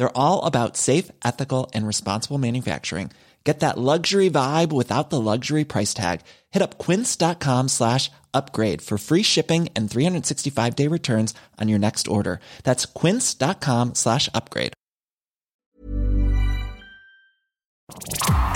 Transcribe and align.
They're 0.00 0.16
all 0.16 0.46
about 0.46 0.78
safe, 0.78 1.10
ethical, 1.22 1.70
and 1.74 1.86
responsible 1.86 2.38
manufacturing. 2.38 3.10
Get 3.44 3.60
that 3.60 3.76
luxury 3.76 4.30
vibe 4.30 4.72
without 4.72 5.10
the 5.10 5.20
luxury 5.20 5.64
price 5.64 5.92
tag. 5.92 6.22
Hit 6.52 6.62
up 6.62 6.78
quince.com 6.78 7.68
slash 7.68 8.10
upgrade 8.32 8.80
for 8.80 8.96
free 8.96 9.22
shipping 9.22 9.68
and 9.76 9.90
365 9.90 10.74
day 10.74 10.86
returns 10.86 11.34
on 11.60 11.68
your 11.68 11.78
next 11.78 12.08
order. 12.08 12.40
That's 12.64 12.86
quince.com 12.86 13.94
slash 13.94 14.30
upgrade. 14.32 14.72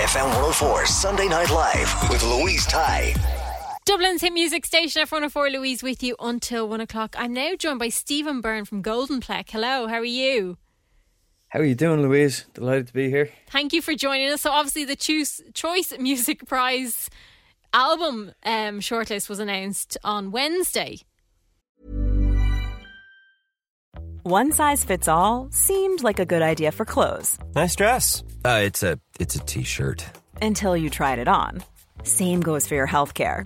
FM 0.01 0.29
104 0.33 0.87
Sunday 0.87 1.27
Night 1.27 1.51
Live 1.51 2.09
with 2.09 2.23
Louise 2.23 2.65
Ty. 2.65 3.13
Dublin's 3.85 4.21
hit 4.21 4.33
music 4.33 4.65
station 4.65 5.05
F104 5.05 5.51
Louise 5.51 5.83
with 5.83 6.01
you 6.01 6.15
until 6.19 6.67
one 6.67 6.81
o'clock. 6.81 7.13
I'm 7.15 7.33
now 7.33 7.51
joined 7.55 7.77
by 7.77 7.89
Stephen 7.89 8.41
Byrne 8.41 8.65
from 8.65 8.81
GoldenPlec. 8.81 9.51
Hello, 9.51 9.85
how 9.85 9.97
are 9.99 10.03
you? 10.03 10.57
How 11.49 11.59
are 11.59 11.65
you 11.65 11.75
doing, 11.75 12.01
Louise? 12.01 12.45
Delighted 12.53 12.87
to 12.87 12.93
be 12.93 13.09
here. 13.09 13.29
Thank 13.49 13.71
you 13.73 13.81
for 13.81 13.93
joining 13.93 14.29
us. 14.31 14.41
So, 14.41 14.51
obviously, 14.51 14.83
the 14.85 14.95
Choose, 14.95 15.41
Choice 15.53 15.93
Music 15.97 16.45
Prize 16.47 17.09
album 17.73 18.31
um, 18.43 18.79
shortlist 18.79 19.29
was 19.29 19.39
announced 19.39 19.97
on 20.03 20.31
Wednesday. 20.31 20.99
One 24.23 24.51
size 24.51 24.83
fits 24.83 25.07
all 25.07 25.49
seemed 25.51 26.01
like 26.01 26.19
a 26.19 26.25
good 26.25 26.41
idea 26.41 26.71
for 26.71 26.83
clothes 26.83 27.37
Nice 27.53 27.75
dress. 27.75 28.23
Uh, 28.43 28.61
it's 28.63 28.81
a 28.81 28.99
it's 29.19 29.35
a 29.35 29.39
t-shirt. 29.39 30.03
until 30.41 30.75
you 30.75 30.89
tried 30.89 31.19
it 31.19 31.27
on. 31.27 31.63
Same 32.03 32.41
goes 32.41 32.67
for 32.67 32.73
your 32.75 32.87
healthcare. 32.87 33.45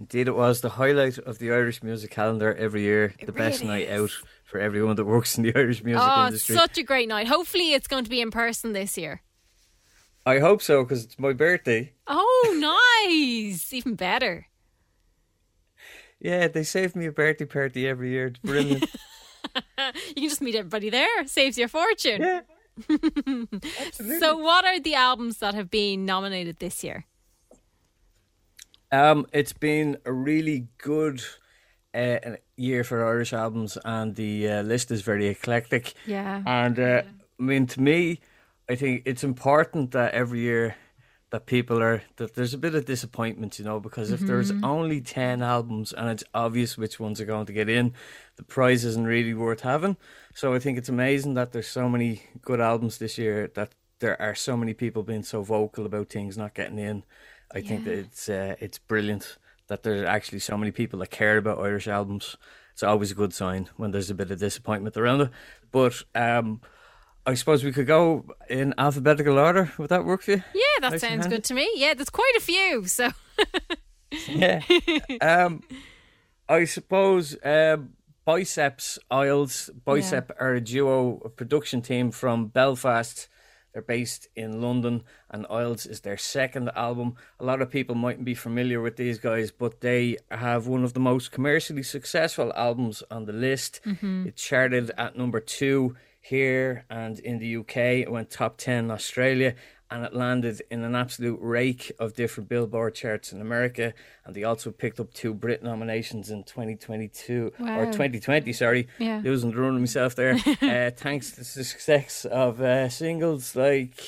Indeed, 0.00 0.28
it 0.28 0.36
was 0.36 0.60
the 0.60 0.70
highlight 0.70 1.18
of 1.18 1.38
the 1.38 1.50
Irish 1.50 1.82
music 1.82 2.10
calendar 2.10 2.54
every 2.54 2.82
year. 2.82 3.14
the 3.24 3.32
best 3.32 3.64
night 3.64 3.88
is. 3.88 4.00
out 4.00 4.10
for 4.44 4.60
everyone 4.60 4.94
that 4.96 5.04
works 5.04 5.36
in 5.36 5.42
the 5.42 5.54
Irish 5.56 5.82
music 5.82 6.00
industry. 6.02 6.22
oh, 6.22 6.26
industry. 6.26 6.54
such 6.54 6.78
a 6.78 6.82
great 6.82 7.08
night. 7.08 7.26
Hopefully, 7.26 7.74
it's 7.74 7.88
going 7.88 8.04
to 8.04 8.10
be 8.10 8.20
in 8.20 8.30
person 8.30 8.72
this 8.72 8.96
year. 8.96 9.22
I 10.24 10.38
hope 10.38 10.62
so 10.62 10.84
because 10.84 11.04
it's 11.04 11.18
my 11.18 11.32
birthday. 11.32 11.92
Oh, 12.06 13.04
nice. 13.08 13.72
Even 13.72 13.94
better. 13.94 14.46
Yeah, 16.20 16.48
they 16.48 16.64
save 16.64 16.94
me 16.96 17.06
a 17.06 17.12
birthday 17.12 17.44
party 17.44 17.86
every 17.88 18.10
year. 18.10 18.26
It's 18.28 18.38
brilliant. 18.38 18.84
You 20.08 20.14
can 20.14 20.28
just 20.28 20.42
meet 20.42 20.54
everybody 20.54 20.90
there. 20.90 21.26
Saves 21.26 21.56
your 21.56 21.68
fortune. 21.68 22.20
yeah. 22.20 22.40
So, 24.20 24.36
what 24.36 24.64
are 24.64 24.78
the 24.78 24.94
albums 24.94 25.38
that 25.38 25.54
have 25.54 25.70
been 25.70 26.04
nominated 26.04 26.58
this 26.58 26.84
year? 26.84 27.06
Um, 28.90 29.26
it's 29.32 29.52
been 29.52 29.98
a 30.04 30.12
really 30.12 30.68
good 30.78 31.22
uh, 31.94 32.18
year 32.56 32.84
for 32.84 33.06
Irish 33.06 33.32
albums, 33.32 33.76
and 33.84 34.14
the 34.14 34.48
uh, 34.48 34.62
list 34.62 34.90
is 34.90 35.02
very 35.02 35.26
eclectic. 35.26 35.94
Yeah. 36.06 36.42
And 36.46 36.78
uh, 36.78 37.02
I 37.38 37.42
mean, 37.42 37.66
to 37.66 37.80
me, 37.80 38.20
I 38.68 38.74
think 38.74 39.02
it's 39.04 39.24
important 39.24 39.92
that 39.92 40.14
every 40.14 40.40
year 40.40 40.76
that 41.30 41.44
people 41.44 41.82
are 41.82 42.02
that 42.16 42.34
there's 42.34 42.54
a 42.54 42.58
bit 42.58 42.74
of 42.74 42.86
disappointment, 42.86 43.58
you 43.58 43.64
know, 43.64 43.80
because 43.80 44.10
if 44.10 44.20
there's 44.20 44.50
only 44.62 45.00
ten 45.00 45.42
albums 45.42 45.92
and 45.92 46.08
it's 46.08 46.24
obvious 46.32 46.78
which 46.78 46.98
ones 46.98 47.20
are 47.20 47.26
going 47.26 47.46
to 47.46 47.52
get 47.52 47.68
in, 47.68 47.92
the 48.36 48.42
prize 48.42 48.84
isn't 48.84 49.06
really 49.06 49.34
worth 49.34 49.60
having. 49.60 49.98
So 50.34 50.54
I 50.54 50.58
think 50.58 50.78
it's 50.78 50.88
amazing 50.88 51.34
that 51.34 51.52
there's 51.52 51.68
so 51.68 51.88
many 51.88 52.22
good 52.40 52.60
albums 52.60 52.96
this 52.96 53.18
year 53.18 53.50
that 53.54 53.74
there 53.98 54.20
are 54.20 54.34
so 54.34 54.56
many 54.56 54.72
people 54.72 55.02
being 55.02 55.22
so 55.22 55.42
vocal 55.42 55.84
about 55.84 56.08
things 56.08 56.38
not 56.38 56.54
getting 56.54 56.78
in. 56.78 57.04
I 57.54 57.60
think 57.60 57.84
that 57.84 57.98
it's 57.98 58.28
uh, 58.28 58.56
it's 58.60 58.78
brilliant 58.78 59.38
that 59.68 59.82
there 59.82 60.02
are 60.02 60.06
actually 60.06 60.38
so 60.38 60.56
many 60.56 60.70
people 60.70 60.98
that 61.00 61.10
care 61.10 61.36
about 61.36 61.58
Irish 61.58 61.88
albums. 61.88 62.36
It's 62.72 62.82
always 62.82 63.10
a 63.10 63.14
good 63.14 63.32
sign 63.34 63.68
when 63.76 63.90
there's 63.90 64.10
a 64.10 64.14
bit 64.14 64.30
of 64.30 64.38
disappointment 64.38 64.96
around 64.96 65.20
it. 65.22 65.30
But 65.72 66.02
um, 66.14 66.60
I 67.26 67.34
suppose 67.34 67.64
we 67.64 67.72
could 67.72 67.86
go 67.86 68.24
in 68.48 68.72
alphabetical 68.78 69.38
order. 69.38 69.72
Would 69.78 69.90
that 69.90 70.04
work 70.04 70.22
for 70.22 70.32
you? 70.32 70.42
Yeah, 70.54 70.62
that 70.82 70.92
Nice 70.92 71.00
sounds 71.00 71.26
good 71.26 71.44
to 71.44 71.54
me. 71.54 71.68
Yeah, 71.74 71.94
there's 71.94 72.10
quite 72.10 72.34
a 72.36 72.40
few. 72.40 72.84
So, 72.86 73.10
Yeah. 74.28 74.62
um, 75.20 75.62
I 76.48 76.64
suppose 76.64 77.36
um, 77.44 77.90
Bicep's 78.26 78.98
Isles. 79.10 79.70
Bicep 79.84 80.30
are 80.40 80.54
a 80.54 80.60
duo 80.60 81.20
a 81.24 81.28
production 81.28 81.82
team 81.82 82.10
from 82.10 82.46
Belfast. 82.46 83.28
They're 83.78 83.96
based 83.96 84.26
in 84.34 84.60
London, 84.60 85.04
and 85.30 85.46
Isles 85.48 85.86
is 85.86 86.00
their 86.00 86.16
second 86.16 86.68
album. 86.74 87.14
A 87.38 87.44
lot 87.44 87.62
of 87.62 87.70
people 87.70 87.94
mightn't 87.94 88.24
be 88.24 88.34
familiar 88.34 88.80
with 88.80 88.96
these 88.96 89.20
guys, 89.20 89.52
but 89.52 89.82
they 89.82 90.16
have 90.32 90.66
one 90.66 90.82
of 90.82 90.94
the 90.94 91.00
most 91.00 91.30
commercially 91.30 91.84
successful 91.84 92.52
albums 92.56 93.04
on 93.08 93.26
the 93.26 93.32
list. 93.32 93.78
Mm-hmm. 93.86 94.26
It 94.26 94.34
charted 94.34 94.90
at 94.98 95.16
number 95.16 95.38
two 95.38 95.94
here 96.20 96.86
and 96.90 97.20
in 97.20 97.38
the 97.38 97.58
UK. 97.58 97.76
It 98.02 98.10
went 98.10 98.30
top 98.30 98.56
10 98.56 98.86
in 98.86 98.90
Australia 98.90 99.54
and 99.90 100.04
it 100.04 100.14
landed 100.14 100.60
in 100.70 100.84
an 100.84 100.94
absolute 100.94 101.38
rake 101.40 101.92
of 101.98 102.14
different 102.14 102.48
Billboard 102.48 102.94
charts 102.94 103.32
in 103.32 103.40
America. 103.40 103.94
And 104.24 104.34
they 104.34 104.44
also 104.44 104.70
picked 104.70 105.00
up 105.00 105.14
two 105.14 105.32
Brit 105.32 105.62
nominations 105.62 106.30
in 106.30 106.44
2022 106.44 107.52
or 107.58 107.86
2020, 107.86 108.52
sorry. 108.52 108.88
Yeah. 108.98 109.22
Losing 109.24 109.50
the 109.50 109.60
run 109.60 109.74
of 109.74 109.80
myself 109.80 110.14
there. 110.14 110.34
uh, 110.62 110.90
thanks 110.90 111.30
to 111.32 111.38
the 111.38 111.64
success 111.64 112.24
of 112.26 112.60
uh, 112.60 112.88
singles 112.90 113.56
like 113.56 113.98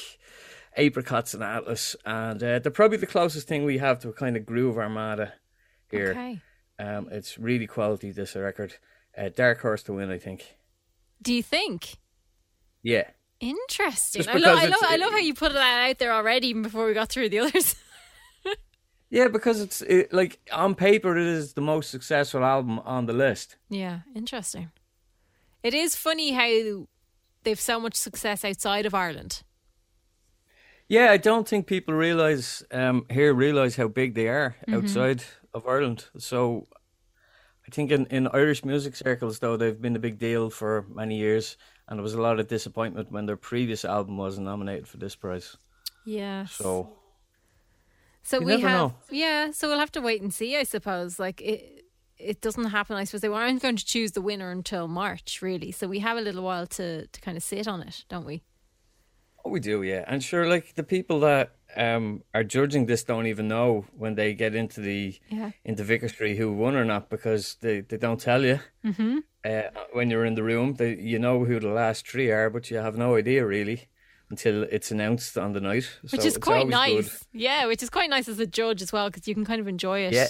Apricots 0.77 1.35
and 1.35 1.43
Atlas, 1.43 1.97
and 2.05 2.43
uh, 2.43 2.59
they're 2.59 2.71
probably 2.71 2.97
the 2.97 3.07
closest 3.07 3.49
thing 3.49 3.65
we 3.65 3.79
have 3.79 3.99
to 4.01 4.09
a 4.09 4.13
kind 4.13 4.37
of 4.37 4.47
groove 4.47 4.79
armada 4.79 5.35
here. 5.91 6.11
Okay. 6.11 6.41
Um, 6.79 7.09
it's 7.11 7.39
really 7.39 7.67
quality. 7.67 8.11
This 8.11 8.37
record, 8.37 8.75
uh, 9.17 9.31
Dark 9.31 9.61
Horse 9.61 9.83
to 9.85 9.95
win, 9.95 10.11
I 10.11 10.19
think. 10.19 10.57
Do 11.21 11.35
you 11.35 11.43
think? 11.43 11.97
Yeah. 12.83 13.11
Interesting. 13.41 14.29
I, 14.29 14.35
lo- 14.35 14.55
I, 14.55 14.67
love, 14.67 14.81
I 14.83 14.97
love 14.97 15.13
how 15.13 15.19
you 15.19 15.35
put 15.35 15.53
that 15.55 15.89
out 15.91 15.99
there 15.99 16.13
already, 16.13 16.49
even 16.49 16.63
before 16.63 16.87
we 16.87 16.93
got 16.95 17.09
through 17.09 17.29
the 17.31 17.41
others. 17.41 17.75
Yeah, 19.13 19.27
because 19.27 19.61
it's 19.61 19.83
it, 19.83 20.13
like 20.13 20.39
on 20.53 20.77
paper 20.77 21.17
it 21.19 21.27
is 21.27 21.55
the 21.55 21.61
most 21.61 21.91
successful 21.91 22.45
album 22.45 22.79
on 22.85 23.07
the 23.07 23.13
list. 23.13 23.57
yeah, 23.69 24.01
interesting. 24.15 24.71
It 25.65 25.75
is 25.75 25.97
funny 25.97 26.31
how 26.31 26.87
they've 27.43 27.59
so 27.61 27.81
much 27.81 27.97
success 27.97 28.45
outside 28.45 28.87
of 28.87 28.95
Ireland. 28.95 29.43
Yeah, 30.89 31.11
I 31.11 31.17
don't 31.17 31.49
think 31.49 31.67
people 31.67 31.93
realize 31.93 32.63
um, 32.71 33.05
here 33.11 33.35
realize 33.35 33.75
how 33.75 33.89
big 33.89 34.15
they 34.15 34.29
are 34.29 34.55
Mhm. 34.69 34.77
outside 34.77 35.25
of 35.53 35.67
Ireland. 35.67 36.05
So 36.19 36.69
I 37.67 37.71
think 37.75 37.91
in, 37.91 38.07
in 38.07 38.29
Irish 38.29 38.65
music 38.65 38.95
circles 38.95 39.41
though 39.41 39.57
they've 39.57 39.81
been 39.83 39.97
a 39.97 40.01
big 40.01 40.19
deal 40.21 40.51
for 40.51 40.87
many 40.89 41.17
years, 41.19 41.57
and 41.91 41.99
there 41.99 42.03
was 42.03 42.15
a 42.15 42.23
lot 42.23 42.41
of 42.41 42.49
disappointment 42.49 43.11
when 43.13 43.27
their 43.27 43.37
previous 43.37 43.85
album 43.85 44.17
wasn't 44.17 44.47
nominated 44.47 44.89
for 44.89 44.97
this 44.97 45.15
prize. 45.17 45.57
Yeah. 46.07 46.47
So 46.47 46.97
So 48.23 48.41
we 48.41 48.53
have, 48.53 48.63
know. 48.63 48.95
yeah. 49.11 49.51
So 49.51 49.69
we'll 49.69 49.79
have 49.79 49.93
to 49.93 50.01
wait 50.01 50.23
and 50.23 50.33
see, 50.33 50.57
I 50.57 50.63
suppose. 50.63 51.19
Like 51.19 51.41
it, 51.43 51.85
it 52.17 52.41
doesn't 52.41 52.67
happen. 52.67 52.97
I 52.97 53.05
suppose 53.05 53.21
they 53.23 53.29
weren't 53.29 53.61
going 53.63 53.77
to 53.77 53.85
choose 53.85 54.13
the 54.13 54.23
winner 54.23 54.51
until 54.51 54.89
March, 54.89 55.41
really. 55.43 55.73
So 55.73 55.89
we 55.89 55.99
have 55.99 56.17
a 56.17 56.21
little 56.21 56.43
while 56.43 56.67
to 56.69 57.07
to 57.07 57.21
kind 57.21 57.37
of 57.37 57.43
sit 57.43 57.67
on 57.69 57.83
it, 57.83 58.05
don't 58.09 58.27
we? 58.27 58.43
Oh, 59.45 59.51
we 59.51 59.61
do, 59.61 59.83
yeah. 59.83 60.05
And 60.07 60.23
sure, 60.23 60.47
like 60.49 60.75
the 60.75 60.83
people 60.83 61.21
that 61.21 61.53
um, 61.77 62.23
are 62.35 62.45
judging 62.45 62.87
this 62.87 63.05
don't 63.05 63.27
even 63.27 63.49
know 63.49 63.87
when 63.97 64.15
they 64.15 64.35
get 64.35 64.55
into 64.55 64.81
the 64.81 65.19
Yeah. 65.31 65.51
into 65.65 65.83
Vicar 65.85 66.09
Street 66.09 66.37
who 66.37 66.53
won 66.53 66.75
or 66.77 66.85
not 66.85 67.09
because 67.11 67.57
they, 67.61 67.81
they 67.81 67.97
don't 67.97 68.21
tell 68.21 68.45
you 68.45 68.61
Mm-hmm. 68.85 69.19
uh, 69.45 69.63
when 69.93 70.11
you're 70.11 70.25
in 70.27 70.35
the 70.35 70.43
room. 70.43 70.75
They, 70.75 70.97
you 70.97 71.19
know 71.19 71.45
who 71.45 71.61
the 71.61 71.69
last 71.69 72.07
three 72.09 72.31
are, 72.31 72.51
but 72.51 72.71
you 72.71 72.79
have 72.79 72.97
no 72.99 73.17
idea 73.17 73.47
really 73.47 73.89
until 74.31 74.63
it's 74.65 74.91
announced 74.91 75.37
on 75.39 75.53
the 75.53 75.61
night. 75.61 75.89
Which 76.03 76.21
So 76.21 76.27
is 76.27 76.39
quite 76.39 76.69
nice. 76.69 77.09
good. 77.09 77.41
Yeah, 77.41 77.67
which 77.67 77.83
is 77.83 77.91
quite 77.91 78.11
nice 78.11 78.29
as 78.29 78.39
a 78.39 78.47
judge 78.47 78.83
as 78.83 78.93
well 78.93 79.09
because 79.09 79.27
you 79.27 79.35
can 79.35 79.45
kind 79.45 79.61
of 79.61 79.67
enjoy 79.69 80.01
it. 80.01 80.13
Yeah. 80.13 80.29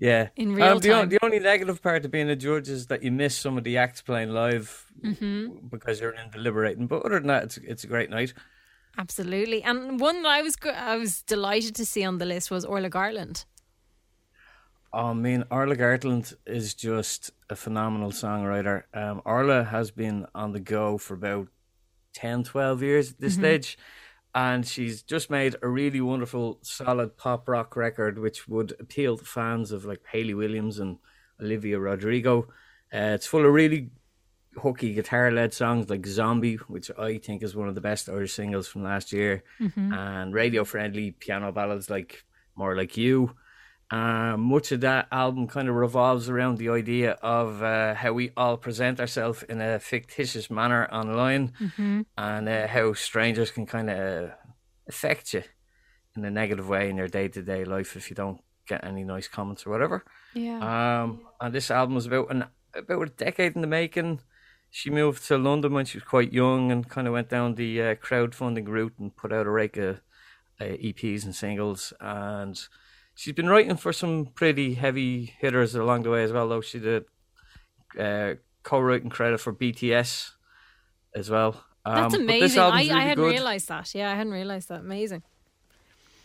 Yeah. 0.00 0.28
In 0.34 0.54
real 0.54 0.66
um, 0.66 0.78
the, 0.78 0.88
time. 0.88 1.08
the 1.10 1.18
only 1.22 1.38
negative 1.38 1.82
part 1.82 2.04
of 2.04 2.10
being 2.10 2.30
a 2.30 2.34
judge 2.36 2.68
is 2.70 2.86
that 2.86 3.02
you 3.02 3.12
miss 3.12 3.36
some 3.36 3.58
of 3.58 3.64
the 3.64 3.76
acts 3.76 4.02
playing 4.02 4.30
live 4.30 4.86
Mm-hmm. 5.04 5.68
because 5.68 6.00
you're 6.00 6.10
in 6.12 6.30
deliberating. 6.30 6.86
But 6.86 7.04
other 7.06 7.18
than 7.20 7.28
that, 7.28 7.44
it's 7.44 7.56
it's 7.58 7.84
a 7.84 7.86
great 7.86 8.10
night. 8.10 8.34
Absolutely. 8.98 9.62
And 9.62 10.00
one 10.00 10.22
that 10.22 10.28
I 10.28 10.42
was 10.42 10.56
I 10.64 10.96
was 10.96 11.22
delighted 11.22 11.74
to 11.76 11.86
see 11.86 12.04
on 12.04 12.18
the 12.18 12.26
list 12.26 12.50
was 12.50 12.64
Orla 12.64 12.90
Gartland. 12.90 13.44
Oh, 14.92 15.06
I 15.10 15.14
mean, 15.14 15.44
Orla 15.50 15.76
Gartland 15.76 16.34
is 16.46 16.74
just 16.74 17.30
a 17.48 17.54
phenomenal 17.56 18.10
songwriter. 18.10 18.82
Um, 18.92 19.22
Arla 19.24 19.64
has 19.64 19.90
been 19.92 20.26
on 20.34 20.52
the 20.52 20.60
go 20.60 20.98
for 20.98 21.14
about 21.14 21.46
10, 22.14 22.42
12 22.42 22.82
years 22.82 23.12
at 23.12 23.20
this 23.20 23.36
Mhm. 23.36 23.38
stage. 23.38 23.78
And 24.34 24.64
she's 24.66 25.02
just 25.02 25.28
made 25.28 25.56
a 25.60 25.68
really 25.68 26.00
wonderful, 26.00 26.58
solid 26.62 27.16
pop 27.16 27.48
rock 27.48 27.74
record, 27.76 28.18
which 28.18 28.46
would 28.48 28.72
appeal 28.78 29.18
to 29.18 29.24
fans 29.24 29.72
of 29.72 29.84
like 29.84 30.02
Hayley 30.12 30.34
Williams 30.34 30.78
and 30.78 30.98
Olivia 31.42 31.80
Rodrigo. 31.80 32.42
Uh, 32.94 33.14
it's 33.16 33.26
full 33.26 33.44
of 33.44 33.52
really 33.52 33.90
hooky 34.56 34.94
guitar 34.94 35.30
led 35.32 35.52
songs 35.52 35.88
like 35.90 36.06
Zombie, 36.06 36.56
which 36.56 36.90
I 36.98 37.18
think 37.18 37.42
is 37.42 37.56
one 37.56 37.68
of 37.68 37.74
the 37.74 37.80
best 37.80 38.08
Irish 38.08 38.32
singles 38.34 38.68
from 38.68 38.82
last 38.84 39.12
year, 39.12 39.42
Mhm. 39.60 39.92
and 39.96 40.34
radio 40.34 40.64
friendly 40.64 41.12
piano 41.12 41.50
ballads 41.52 41.88
like 41.90 42.24
More 42.56 42.76
Like 42.76 42.96
You. 42.96 43.34
Uh, 43.90 44.36
much 44.36 44.70
of 44.70 44.80
that 44.82 45.08
album 45.10 45.48
kind 45.48 45.68
of 45.68 45.74
revolves 45.74 46.28
around 46.28 46.58
the 46.58 46.68
idea 46.68 47.12
of 47.22 47.60
uh, 47.62 47.94
how 47.94 48.12
we 48.12 48.30
all 48.36 48.56
present 48.56 49.00
ourselves 49.00 49.42
in 49.44 49.60
a 49.60 49.78
fictitious 49.80 50.48
manner 50.48 50.86
online 50.92 51.52
Mhm. 51.60 52.06
and 52.16 52.48
uh, 52.48 52.68
how 52.68 52.92
strangers 52.92 53.50
can 53.50 53.66
kind 53.66 53.90
of 53.90 54.30
affect 54.88 55.34
you 55.34 55.42
in 56.16 56.24
a 56.24 56.30
negative 56.30 56.68
way 56.68 56.88
in 56.88 56.96
your 56.96 57.08
day 57.08 57.26
to 57.28 57.42
day 57.42 57.64
life 57.64 57.96
if 57.96 58.10
you 58.10 58.14
don't 58.16 58.40
get 58.68 58.84
any 58.84 59.02
nice 59.02 59.26
comments 59.28 59.66
or 59.66 59.70
whatever. 59.70 60.04
Yeah. 60.34 60.58
Um, 61.02 61.22
and 61.40 61.52
this 61.52 61.70
album 61.70 61.96
was 61.96 62.06
about 62.06 62.30
an 62.30 62.44
about 62.74 63.08
a 63.08 63.10
decade 63.10 63.56
in 63.56 63.60
the 63.62 63.66
making. 63.66 64.20
She 64.70 64.90
moved 64.90 65.26
to 65.26 65.36
London 65.36 65.72
when 65.72 65.84
she 65.84 65.98
was 65.98 66.04
quite 66.04 66.32
young 66.32 66.70
and 66.70 66.88
kind 66.88 67.08
of 67.08 67.12
went 67.12 67.28
down 67.28 67.56
the 67.56 67.82
uh, 67.82 67.94
crowdfunding 67.96 68.68
route 68.68 68.94
and 69.00 69.16
put 69.16 69.32
out 69.32 69.46
a 69.46 69.50
rake 69.50 69.76
of 69.76 70.00
uh, 70.60 70.64
EPs 70.80 71.24
and 71.24 71.34
singles. 71.34 71.92
And 72.00 72.56
she's 73.14 73.34
been 73.34 73.48
writing 73.48 73.76
for 73.76 73.92
some 73.92 74.26
pretty 74.34 74.74
heavy 74.74 75.34
hitters 75.38 75.74
along 75.74 76.02
the 76.02 76.10
way 76.10 76.22
as 76.22 76.32
well. 76.32 76.48
Though 76.48 76.60
she 76.60 76.78
did 76.78 77.04
uh, 77.98 78.34
co-writing 78.62 79.10
credit 79.10 79.40
for 79.40 79.52
BTS 79.52 80.30
as 81.14 81.30
well. 81.30 81.64
That's 81.84 82.14
Um, 82.14 82.26
this 82.26 82.54
amazing. 82.54 82.60
I, 82.60 82.64
album's 82.64 82.90
I 82.90 83.00
hadn't 83.00 83.24
good. 83.24 83.30
realised 83.32 83.68
that. 83.68 83.94
Yeah, 83.94 84.10
I 84.12 84.14
hadn't 84.14 84.32
realised 84.32 84.68
that. 84.68 84.80
Amazing. 84.80 85.22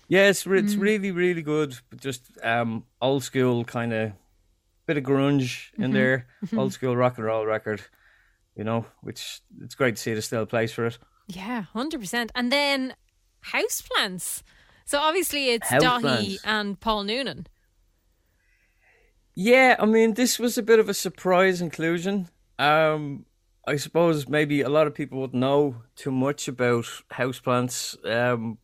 Yeah, 0.08 0.28
it's 0.30 0.46
re- 0.46 0.60
it's 0.60 0.76
Mm. 0.76 0.82
really 0.82 1.12
really 1.12 1.42
good. 1.42 1.76
But 1.90 2.00
just 2.02 2.24
um, 2.44 2.86
old 3.02 3.24
school 3.24 3.64
kind 3.66 3.92
of 3.94 4.12
bit 4.86 4.98
of 4.98 5.04
grunge 5.04 5.74
in 5.80 5.90
Mhm. 5.90 5.94
there, 5.94 6.28
Mhm. 6.46 6.60
old 6.60 6.74
school 6.74 6.96
rock 6.96 7.18
and 7.18 7.26
roll 7.26 7.46
record. 7.46 7.82
You 8.56 8.64
know, 8.64 8.86
which 9.02 9.42
it's 9.62 9.76
great 9.76 9.96
to 9.96 10.02
see 10.02 10.12
there's 10.14 10.26
still 10.26 10.44
a 10.44 10.46
place 10.46 10.72
for 10.72 10.86
it. 10.86 10.98
Yeah, 11.28 11.64
hundred 11.74 12.00
percent. 12.02 12.32
And 12.36 12.52
then 12.52 12.96
houseplants. 13.46 14.44
So 14.86 15.00
obviously 15.00 15.50
it's 15.50 15.68
Daithí 15.70 16.38
and 16.44 16.80
Paul 16.80 17.04
Noonan. 17.04 17.48
Yeah, 19.34 19.76
I 19.80 19.86
mean, 19.86 20.14
this 20.14 20.40
was 20.40 20.58
a 20.58 20.64
bit 20.64 20.80
of 20.80 20.88
a 20.88 20.94
surprise 20.94 21.60
inclusion. 21.60 22.30
Um, 22.58 23.26
I 23.68 23.76
suppose 23.78 24.30
maybe 24.30 24.62
a 24.62 24.70
lot 24.70 24.88
of 24.88 24.94
people 24.94 25.20
would 25.22 25.34
know 25.34 25.78
too 25.96 26.12
much 26.12 26.48
about 26.48 26.86
houseplants, 27.12 27.98
um, 28.10 28.60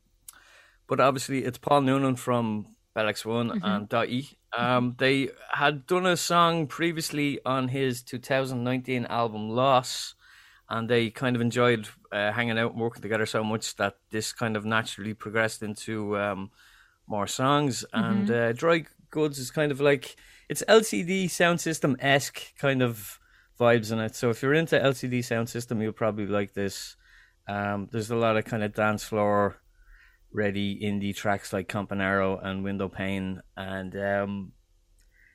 but 0.88 1.00
obviously 1.00 1.44
it's 1.44 1.58
Paul 1.58 1.82
Noonan 1.82 2.16
from 2.16 2.68
Bell 2.94 3.08
X1 3.08 3.52
Mhm. 3.52 3.60
and 3.64 3.90
Daithí. 3.90 4.36
Um, 4.56 4.96
they 5.00 5.30
had 5.52 5.88
done 5.88 6.06
a 6.06 6.16
song 6.16 6.68
previously 6.68 7.40
on 7.46 7.70
his 7.70 8.04
2019 8.04 9.06
album 9.08 9.50
Loss, 9.50 10.14
and 10.72 10.90
they 10.90 11.10
kind 11.12 11.36
of 11.36 11.42
enjoyed 11.42 11.88
uh, 12.12 12.32
hanging 12.32 12.58
out 12.58 12.72
and 12.72 12.82
working 12.82 13.02
together 13.02 13.26
so 13.28 13.44
much 13.44 13.76
that 13.76 13.96
this 14.10 14.32
kind 14.34 14.56
of 14.58 14.64
naturally 14.66 15.14
progressed 15.14 15.62
into 15.62 16.18
um, 16.18 16.50
more 17.08 17.28
songs. 17.28 17.86
And 17.94 18.28
Mhm. 18.28 18.50
uh, 18.50 18.54
Dry 18.54 18.86
Goods 19.12 19.38
is 19.38 19.52
kind 19.52 19.72
of 19.72 19.80
like 19.82 20.16
it's 20.50 20.64
LCD 20.68 21.26
Soundsystem 21.26 21.96
esque 22.00 22.42
kind 22.58 22.82
of 22.82 23.20
vibes 23.60 23.92
in 23.92 24.00
it. 24.00 24.16
So 24.16 24.30
if 24.32 24.42
you're 24.42 24.54
into 24.62 24.80
LCD 24.80 25.20
Soundsystem, 25.20 25.82
you'll 25.82 25.92
probably 26.04 26.26
like 26.26 26.54
this. 26.54 26.96
Um, 27.48 27.88
there's 27.92 28.12
a 28.12 28.16
lot 28.16 28.38
of 28.38 28.46
kind 28.46 28.64
of 28.64 28.74
dance 28.74 29.04
floor 29.04 29.58
ready 30.34 30.80
indie 30.82 31.16
tracks 31.16 31.52
like 31.54 31.68
Campanaro 31.68 32.40
and 32.42 32.64
Window 32.64 32.88
Pane, 32.88 33.42
and 33.58 33.94
um, 33.98 34.54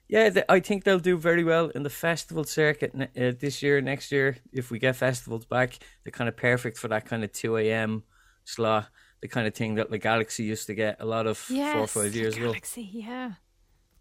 yeah, 0.09 0.31
th- 0.31 0.47
I 0.49 0.61
think 0.61 0.85
they'll 0.85 0.99
do 0.99 1.17
very 1.17 1.45
well 1.45 1.69
in 1.71 1.83
the 1.83 1.91
festival 1.91 2.45
circuit 2.45 2.95
ne- 2.95 3.29
uh, 3.29 3.33
this 3.39 3.63
year, 3.63 3.81
next 3.81 4.13
year. 4.13 4.39
If 4.53 4.71
we 4.71 4.79
get 4.79 4.97
festivals 4.97 5.45
back, 5.45 5.79
they're 6.05 6.13
kind 6.13 6.29
of 6.29 6.37
perfect 6.37 6.79
for 6.79 6.89
that 6.89 7.05
kind 7.07 7.25
of 7.25 7.33
two 7.33 7.57
a.m. 7.57 8.05
slot, 8.45 8.89
the 9.21 9.29
kind 9.29 9.47
of 9.47 9.55
thing 9.55 9.75
that 9.77 9.91
Le 9.91 9.99
Galaxie 9.99 10.45
used 10.45 10.67
to 10.69 10.75
get 10.75 10.97
a 11.01 11.05
lot 11.07 11.27
of 11.27 11.45
Yes, 11.51 11.73
four 11.73 11.83
or 11.83 11.87
five 11.87 12.15
years 12.15 12.37
ago. 12.37 12.47
Galaxie, 12.47 12.89
yeah. 12.93 13.33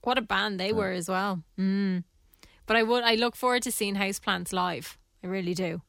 What 0.02 0.18
a 0.18 0.22
band 0.22 0.60
they 0.60 0.72
were 0.72 0.92
as 0.92 1.10
well. 1.10 1.44
Mm. 1.58 2.04
But 2.68 2.78
I 2.78 2.84
would 2.84 3.04
I 3.04 3.16
look 3.16 3.36
forward 3.36 3.64
to 3.64 3.72
seeing 3.72 3.96
houseplants 3.96 4.54
live. 4.54 4.98
I 5.24 5.28
really 5.28 5.54
do. 5.56 5.82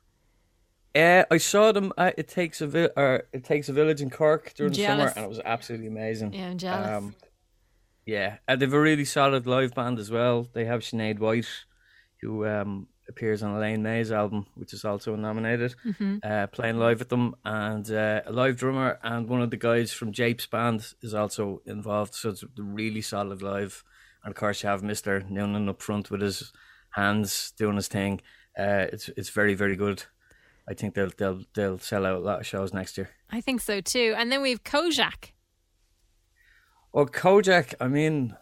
Uh, 0.95 1.25
I 1.31 1.37
saw 1.37 1.73
them 1.73 1.93
at 1.99 2.19
It 2.19 2.29
Takes 2.29 2.63
a 2.63 2.67
Vi- 2.67 2.89
or 2.97 3.25
It 3.33 3.45
Takes 3.45 3.69
a 3.69 3.75
Village 3.75 4.01
in 4.01 4.09
Cork 4.09 4.55
during 4.55 4.73
the 4.73 4.83
summer, 4.83 5.13
and 5.15 5.27
it 5.27 5.29
was 5.29 5.41
absolutely 5.45 5.89
amazing. 5.89 6.33
Yeah, 6.33 6.49
I'm 6.49 6.59
jealous. 6.59 7.15
Yeah, 8.07 8.39
and 8.47 8.61
they've 8.63 8.73
a 8.73 8.81
really 8.81 9.05
solid 9.05 9.47
live 9.47 9.75
band 9.75 9.99
as 9.99 10.11
well. 10.11 10.49
They 10.53 10.65
have 10.65 10.81
Sinead 10.83 11.19
White, 11.19 11.49
who 12.23 12.47
um, 12.47 12.87
appears 13.09 13.43
on 13.43 13.57
Elaine 13.57 13.83
Mai's 13.83 14.13
album, 14.13 14.47
which 14.55 14.73
is 14.73 14.85
also 14.85 15.17
nominated, 15.17 15.75
Mhm. 15.85 16.25
uh, 16.25 16.47
playing 16.47 16.79
live 16.79 17.01
with 17.01 17.09
them, 17.09 17.35
and 17.45 17.91
uh, 17.91 18.23
a 18.25 18.33
live 18.33 18.57
drummer 18.57 18.99
and 19.03 19.29
one 19.29 19.43
of 19.43 19.51
the 19.51 19.57
guys 19.57 19.93
from 19.93 20.13
Jape's 20.13 20.47
band 20.47 20.95
is 21.03 21.15
also 21.15 21.63
involved. 21.67 22.15
So 22.15 22.31
it's 22.31 22.45
a 22.45 22.49
really 22.57 23.03
solid 23.03 23.43
live. 23.43 23.83
And 24.23 24.31
of 24.33 24.37
course, 24.39 24.63
you 24.63 24.69
have 24.69 24.83
Mister 24.85 25.21
Noonan 25.29 25.69
up 25.69 25.83
front 25.83 26.11
with 26.11 26.21
his 26.21 26.53
hands 26.91 27.53
doing 27.59 27.77
his 27.77 27.89
thing. 27.89 28.21
Uh, 28.59 28.87
it's 28.93 29.09
it's 29.17 29.31
very 29.31 29.55
very 29.55 29.77
good. 29.77 30.05
I 30.69 30.75
think 30.75 30.95
they'll 30.95 31.13
they'll 31.17 31.43
they'll 31.55 31.79
sell 31.79 32.07
out 32.07 32.17
a 32.17 32.21
lot 32.25 32.41
of 32.41 32.47
shows 32.47 32.73
next 32.73 32.97
year. 32.99 33.11
I 33.31 33.41
think 33.41 33.61
so 33.61 33.81
too. 33.81 34.15
And 34.17 34.31
then 34.33 34.43
we 34.43 34.51
have 34.51 34.63
Kojaque. 34.65 35.33
Well, 36.97 37.05
Kojaque, 37.05 37.75
I 37.79 37.89
mean, 37.89 38.35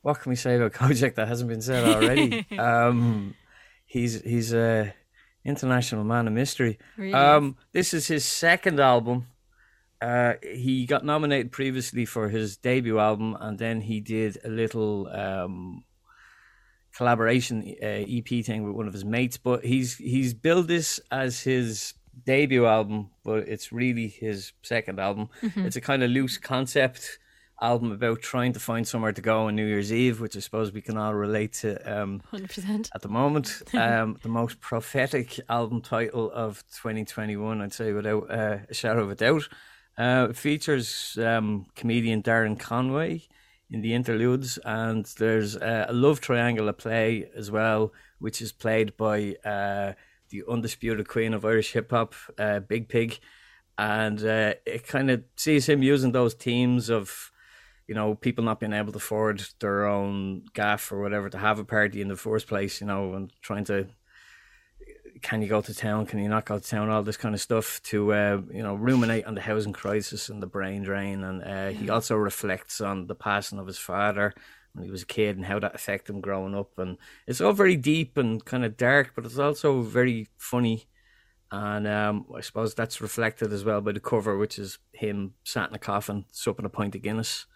what 0.00 0.18
can 0.20 0.30
we 0.30 0.36
say 0.36 0.56
about 0.56 0.72
Kojaque 0.80 1.16
that 1.16 1.28
hasn't 1.28 1.50
been 1.50 1.60
said 1.60 1.84
already? 1.84 2.46
um, 2.58 3.34
he's 3.84 4.22
he's 4.22 4.54
a 4.54 4.94
international 5.44 6.04
man 6.04 6.26
of 6.26 6.32
mystery. 6.32 6.78
Really 6.96 7.12
Um, 7.12 7.58
this 7.72 7.92
is 7.92 8.06
his 8.06 8.24
second 8.24 8.80
album, 8.80 9.26
uh, 10.00 10.34
he 10.42 10.86
got 10.86 11.04
nominated 11.04 11.52
previously 11.52 12.06
for 12.06 12.30
his 12.30 12.56
debut 12.56 12.98
album, 12.98 13.36
and 13.40 13.58
then 13.58 13.82
he 13.82 14.00
did 14.00 14.38
a 14.42 14.48
little 14.48 15.08
um, 15.08 15.84
collaboration 16.96 17.74
uh, 17.82 18.04
EP 18.08 18.42
thing 18.42 18.64
with 18.64 18.74
one 18.74 18.86
of 18.86 18.94
his 18.94 19.04
mates. 19.04 19.36
But 19.36 19.66
he's 19.66 19.96
he's 19.98 20.32
billed 20.32 20.68
this 20.68 20.98
as 21.10 21.42
his 21.42 21.92
debut 22.24 22.64
album, 22.64 23.10
but 23.22 23.48
it's 23.48 23.70
really 23.70 24.08
his 24.08 24.52
second 24.62 24.98
album. 24.98 25.28
Mhm. 25.42 25.66
It's 25.66 25.76
a 25.76 25.82
kind 25.82 26.02
of 26.02 26.10
loose 26.10 26.38
concept 26.38 27.18
album 27.60 27.92
about 27.92 28.22
trying 28.22 28.52
to 28.52 28.60
find 28.60 28.86
somewhere 28.86 29.12
to 29.12 29.20
go 29.20 29.46
on 29.46 29.56
New 29.56 29.66
Year's 29.66 29.92
Eve, 29.92 30.20
which 30.20 30.36
I 30.36 30.40
suppose 30.40 30.72
we 30.72 30.80
can 30.80 30.96
all 30.96 31.14
relate 31.14 31.54
to. 31.54 31.76
Um, 32.00 32.22
100%. 32.32 32.90
at 32.94 33.02
the 33.02 33.08
moment. 33.08 33.62
Um, 33.74 34.16
the 34.22 34.28
most 34.28 34.60
prophetic 34.60 35.40
album 35.48 35.80
title 35.80 36.30
of 36.32 36.62
2021, 36.74 37.60
I'd 37.60 37.72
say, 37.72 37.92
without 37.92 38.30
uh, 38.30 38.58
a 38.68 38.74
shadow 38.74 39.02
of 39.02 39.10
a 39.10 39.14
doubt. 39.14 39.48
Uh, 39.96 40.28
it 40.30 40.36
features 40.36 41.18
um, 41.20 41.66
comedian 41.74 42.22
Darren 42.22 42.58
Conway 42.58 43.22
in 43.70 43.80
the 43.80 43.94
interludes, 43.94 44.58
and 44.64 45.04
there's 45.18 45.56
uh, 45.56 45.86
a 45.88 45.92
love 45.92 46.20
triangle 46.20 46.68
at 46.68 46.78
play 46.78 47.28
as 47.36 47.50
well, 47.50 47.92
which 48.18 48.40
is 48.40 48.52
played 48.52 48.96
by 48.96 49.34
uh, 49.44 49.92
the 50.30 50.42
undisputed 50.48 51.08
queen 51.08 51.34
of 51.34 51.44
Irish 51.44 51.72
hip 51.72 51.90
hop, 51.90 52.14
uh, 52.38 52.60
Biig 52.60 52.88
Piig. 52.88 53.18
And 53.76 54.24
uh, 54.24 54.54
it 54.66 54.86
kind 54.86 55.10
of 55.10 55.24
sees 55.36 55.68
him 55.68 55.82
using 55.82 56.12
those 56.12 56.34
themes 56.34 56.90
of 56.90 57.30
you 57.88 57.94
know, 57.94 58.14
people 58.14 58.44
not 58.44 58.60
being 58.60 58.74
able 58.74 58.92
to 58.92 58.98
afford 58.98 59.42
their 59.60 59.86
own 59.86 60.44
gaff 60.52 60.92
or 60.92 61.00
whatever 61.00 61.30
to 61.30 61.38
have 61.38 61.58
a 61.58 61.64
party 61.64 62.00
in 62.02 62.08
the 62.08 62.16
first 62.16 62.46
place, 62.46 62.80
you 62.80 62.86
know, 62.86 63.14
and 63.14 63.32
trying 63.42 63.64
to 63.64 63.88
can 65.22 65.42
you 65.42 65.48
go 65.48 65.60
to 65.60 65.74
town, 65.74 66.06
can 66.06 66.20
you 66.20 66.28
not 66.28 66.44
go 66.44 66.58
to 66.58 66.68
town, 66.68 66.90
all 66.90 67.02
this 67.02 67.16
kind 67.16 67.34
of 67.34 67.40
stuff 67.40 67.80
to 67.82 68.12
uh, 68.12 68.40
you 68.52 68.62
know 68.62 68.74
ruminate 68.74 69.24
on 69.24 69.34
the 69.34 69.40
housing 69.40 69.72
crisis 69.72 70.28
and 70.28 70.42
the 70.42 70.46
brain 70.46 70.82
drain, 70.82 71.24
and 71.24 71.42
uh, 71.42 71.68
he 71.70 71.90
also 71.90 72.14
reflects 72.14 72.80
on 72.80 73.06
the 73.06 73.14
passing 73.14 73.58
of 73.58 73.66
his 73.66 73.78
father 73.78 74.32
when 74.74 74.84
he 74.84 74.90
was 74.90 75.02
a 75.02 75.06
kid 75.06 75.36
and 75.36 75.46
how 75.46 75.58
that 75.58 75.74
affected 75.74 76.14
him 76.14 76.20
growing 76.20 76.54
up, 76.54 76.78
and 76.78 76.98
it's 77.26 77.40
all 77.40 77.52
very 77.52 77.76
deep 77.76 78.16
and 78.16 78.44
kind 78.44 78.64
of 78.64 78.76
dark, 78.76 79.12
but 79.14 79.24
it's 79.24 79.38
also 79.38 79.80
very 79.80 80.28
funny. 80.36 80.86
And 81.50 81.88
um, 81.88 82.26
I 82.36 82.42
suppose 82.42 82.74
that's 82.74 83.00
reflected 83.00 83.54
as 83.54 83.64
well 83.64 83.80
by 83.80 83.92
the 83.92 84.00
cover, 84.00 84.36
which 84.36 84.58
is 84.58 84.78
him 84.92 85.32
sat 85.44 85.70
in 85.70 85.74
a 85.74 85.78
coffin, 85.78 86.26
supping 86.30 86.66
a 86.66 86.68
pint 86.68 86.94
of 86.94 87.00
Guinness. 87.00 87.46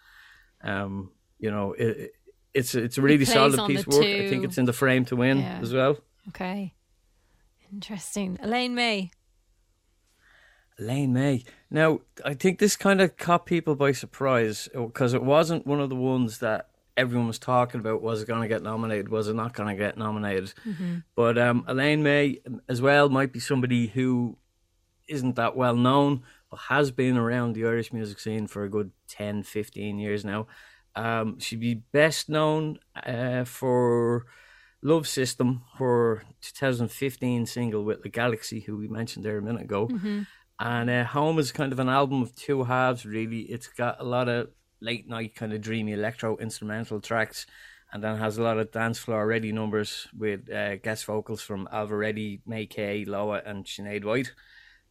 Um, 0.63 1.11
you 1.39 1.51
know, 1.51 1.73
it, 1.73 1.87
it- 1.97 2.11
it's 2.55 2.75
it's 2.75 2.99
a 2.99 3.01
really 3.01 3.25
solid 3.25 3.65
piece 3.65 3.79
of 3.81 3.87
work. 3.87 4.05
I 4.05 4.29
think 4.29 4.43
it's 4.45 4.59
in 4.59 4.65
the 4.65 4.73
frame 4.73 5.05
to 5.05 5.15
win 5.15 5.39
Yeah. 5.39 5.57
as 5.59 5.73
well. 5.73 5.97
Okay. 6.29 6.75
Interesting. 7.71 8.37
Elaine 8.43 8.75
Mai. 8.75 9.09
Elaine 10.79 11.13
Mai. 11.13 11.43
Now, 11.69 12.01
I 12.25 12.33
think 12.33 12.59
this 12.59 12.75
kind 12.75 13.01
of 13.01 13.17
caught 13.17 13.45
people 13.45 13.75
by 13.75 13.91
surprise 13.91 14.69
because 14.73 15.13
it 15.13 15.23
wasn't 15.23 15.67
one 15.67 15.79
of 15.79 15.89
the 15.89 15.95
ones 15.95 16.39
that 16.39 16.69
everyone 16.97 17.27
was 17.27 17.39
talking 17.39 17.79
about. 17.79 18.01
Was 18.01 18.21
it 18.21 18.27
going 18.27 18.41
to 18.41 18.47
get 18.47 18.61
nominated? 18.63 19.09
Was 19.09 19.27
it 19.27 19.35
not 19.35 19.53
going 19.53 19.69
to 19.69 19.75
get 19.75 19.97
nominated? 19.97 20.53
Mhm. 20.65 21.03
But 21.15 21.37
um, 21.37 21.63
Elaine 21.67 22.03
Mai, 22.03 22.37
as 22.67 22.81
well, 22.81 23.09
might 23.09 23.31
be 23.33 23.39
somebody 23.39 23.87
who 23.87 24.37
isn't 25.07 25.35
that 25.35 25.55
well 25.55 25.75
known, 25.75 26.23
has 26.55 26.91
been 26.91 27.17
around 27.17 27.53
the 27.53 27.65
Irish 27.65 27.91
music 27.93 28.19
scene 28.19 28.47
for 28.47 28.63
a 28.63 28.69
good 28.69 28.91
10, 29.07 29.43
15 29.43 29.99
years 29.99 30.23
now. 30.25 30.47
Um, 30.95 31.39
she'd 31.39 31.59
be 31.59 31.75
best 31.91 32.29
known 32.29 32.77
uh, 33.05 33.45
for 33.45 34.25
Love 34.81 35.07
System, 35.07 35.63
her 35.77 36.23
2015 36.41 37.45
single 37.45 37.83
with 37.83 38.03
Le 38.03 38.09
Galaxie, 38.09 38.59
who 38.61 38.77
we 38.77 38.87
mentioned 38.87 39.25
there 39.25 39.37
a 39.37 39.41
minute 39.41 39.63
ago. 39.63 39.87
Mhm. 39.87 40.27
And 40.59 40.89
uh, 40.89 41.03
Home 41.05 41.39
is 41.39 41.51
kind 41.51 41.73
of 41.73 41.79
an 41.79 41.89
album 41.89 42.21
of 42.21 42.35
two 42.35 42.63
halves, 42.63 43.05
really. 43.05 43.41
It's 43.41 43.67
got 43.67 43.99
a 43.99 44.03
lot 44.03 44.29
of 44.29 44.49
late 44.81 45.07
night, 45.07 45.35
kind 45.35 45.53
of 45.53 45.61
dreamy 45.61 45.93
electro 45.93 46.37
instrumental 46.37 47.01
tracks, 47.01 47.45
and 47.91 48.03
then 48.03 48.17
has 48.17 48.37
a 48.37 48.43
lot 48.43 48.59
of 48.59 48.71
dance 48.71 48.99
floor 48.99 49.25
ready 49.25 49.51
numbers 49.51 50.07
with 50.17 50.51
uh, 50.51 50.75
guest 50.77 51.05
vocals 51.05 51.41
from 51.41 51.67
Alvaretti, 51.73 52.41
MayKay, 52.47 53.07
Loa, 53.07 53.41
and 53.45 53.65
Sinead 53.65 54.03
White, 54.03 54.33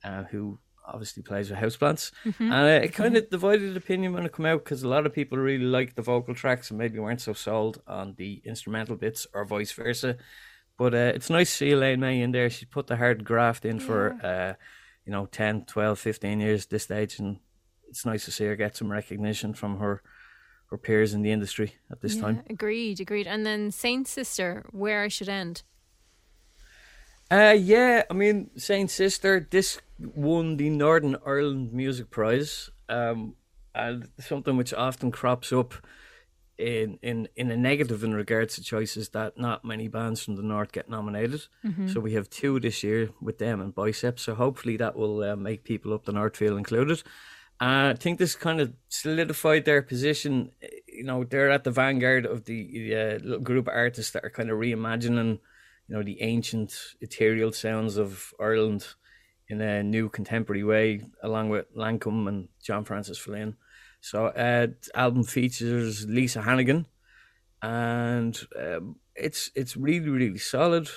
uh, 0.05 0.25
who 0.25 0.59
obviously 0.93 1.23
plays 1.23 1.51
with 1.51 1.59
Houseplants. 1.59 2.13
Mhm. 2.25 2.41
And 2.41 2.53
uh, 2.53 2.85
it 2.85 2.93
kind 2.93 3.17
of 3.17 3.29
divided 3.31 3.77
opinion 3.77 4.13
when 4.13 4.25
it 4.27 4.35
came 4.37 4.47
out 4.47 4.65
because 4.65 4.83
a 4.83 4.89
lot 4.89 5.07
of 5.07 5.13
people 5.13 5.39
really 5.39 5.65
liked 5.65 5.97
the 5.97 6.03
vocal 6.03 6.35
tracks 6.35 6.71
and 6.71 6.79
maybe 6.79 6.99
weren't 6.99 7.21
so 7.21 7.33
sold 7.33 7.83
on 7.87 8.15
the 8.17 8.43
instrumental 8.45 8.97
bits 8.97 9.27
or 9.33 9.45
vice 9.45 9.73
versa. 9.73 10.17
But 10.79 10.95
uh, 10.95 11.13
it's 11.15 11.31
nice 11.31 11.51
to 11.51 11.57
see 11.57 11.71
Elaine 11.73 12.01
Mai 12.01 12.11
in 12.11 12.33
there. 12.33 12.51
She 12.51 12.65
put 12.67 12.87
the 12.87 12.97
hard 12.97 13.25
graft 13.25 13.65
in 13.65 13.79
for, 13.81 14.13
uh, 14.23 14.55
you 15.05 15.13
know, 15.13 15.27
10, 15.27 15.65
12, 15.67 15.99
15 15.99 16.41
years 16.41 16.65
at 16.65 16.71
this 16.71 16.85
stage. 16.85 17.19
And 17.19 17.39
it's 17.89 18.07
nice 18.07 18.25
to 18.25 18.31
see 18.31 18.45
her 18.47 18.57
get 18.57 18.77
some 18.77 18.91
recognition 18.91 19.55
from 19.55 19.79
her, 19.79 20.03
her 20.71 20.79
peers 20.79 21.13
in 21.15 21.23
the 21.23 21.31
industry 21.31 21.77
at 21.91 22.01
this 22.01 22.17
Yeah, 22.17 22.23
time. 22.23 22.43
Agreed, 22.49 23.01
agreed. 23.01 23.27
And 23.27 23.45
then 23.47 23.71
Saint 23.71 24.09
Sister, 24.09 24.65
where 24.73 25.03
I 25.03 25.09
should 25.09 25.29
end. 25.29 25.63
Uh, 27.31 27.57
yeah, 27.59 28.03
I 28.11 28.15
mean, 28.15 28.51
Saint 28.57 28.91
Sister, 28.91 29.47
this 29.51 29.81
won 30.15 30.57
the 30.57 30.71
Northern 30.71 31.17
Ireland 31.27 31.73
Music 31.73 32.11
Prize, 32.11 32.71
um, 32.89 33.35
and 33.75 34.09
something 34.21 34.57
which 34.57 34.75
often 34.75 35.11
crops 35.11 35.53
up 35.53 35.75
in, 36.59 36.99
in, 37.03 37.29
in 37.35 37.51
a 37.51 37.57
negative 37.57 38.05
in 38.05 38.15
regards 38.15 38.55
to 38.55 38.63
choices 38.63 39.09
that 39.11 39.39
not 39.39 39.65
many 39.65 39.89
bands 39.89 40.23
from 40.23 40.37
the 40.37 40.43
North 40.43 40.73
get 40.73 40.89
nominated. 40.89 41.47
Mhm. 41.65 41.93
So 41.93 42.01
we 42.01 42.13
have 42.13 42.29
two 42.29 42.61
this 42.61 42.83
year 42.83 43.11
with 43.21 43.39
them 43.39 43.61
and 43.61 43.75
Bicep, 43.75 44.19
so 44.19 44.35
hopefully 44.35 44.77
that 44.77 44.95
will 44.95 45.23
uh, 45.23 45.37
make 45.37 45.65
people 45.65 45.93
up 45.93 46.05
the 46.05 46.13
North 46.13 46.37
feel 46.37 46.57
included. 46.57 47.03
Uh, 47.61 47.91
I 47.91 47.95
think 47.95 48.19
this 48.19 48.35
kind 48.35 48.61
of 48.61 48.73
solidified 48.89 49.65
their 49.65 49.83
position. 49.83 50.51
You 50.87 51.05
know, 51.05 51.25
they're 51.25 51.51
at 51.51 51.65
the 51.65 51.71
vanguard 51.71 52.27
of 52.27 52.45
the 52.45 52.95
uh, 52.95 53.19
little 53.25 53.41
group 53.41 53.69
of 53.69 53.75
artists 53.75 54.13
that 54.13 54.25
are 54.25 54.31
kind 54.31 54.51
of 54.51 54.59
reimagining, 54.59 55.39
you 55.89 55.97
know, 55.97 56.03
the 56.03 56.21
ancient 56.23 56.75
ethereal 57.01 57.53
sounds 57.53 57.97
of 57.97 58.35
Ireland 58.41 58.87
in 59.53 59.61
a 59.61 59.83
new 59.83 60.09
contemporary 60.09 60.65
way, 60.65 61.03
along 61.23 61.51
with 61.51 61.67
Lankum 61.77 62.27
and 62.27 62.49
John 62.63 62.85
Francis 62.85 63.19
Flynn. 63.19 63.55
So, 64.01 64.27
uh, 64.27 64.67
the 64.67 64.91
album 64.95 65.25
features 65.25 66.07
Lisa 66.09 66.41
Hannigan, 66.43 66.87
and 67.61 68.39
um, 68.59 68.97
it's 69.15 69.51
it's 69.55 69.77
really 69.77 70.09
really 70.09 70.39
solid. 70.39 70.89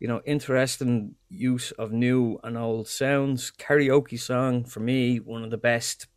You 0.00 0.08
know, 0.08 0.20
interesting 0.26 1.14
use 1.30 1.70
of 1.72 1.92
new 1.92 2.38
and 2.42 2.58
old 2.58 2.88
sounds. 2.88 3.52
Karaoke 3.56 4.18
song 4.18 4.64
for 4.64 4.80
me, 4.80 5.20
one 5.20 5.44
of 5.44 5.50
the 5.50 5.56
best 5.56 6.08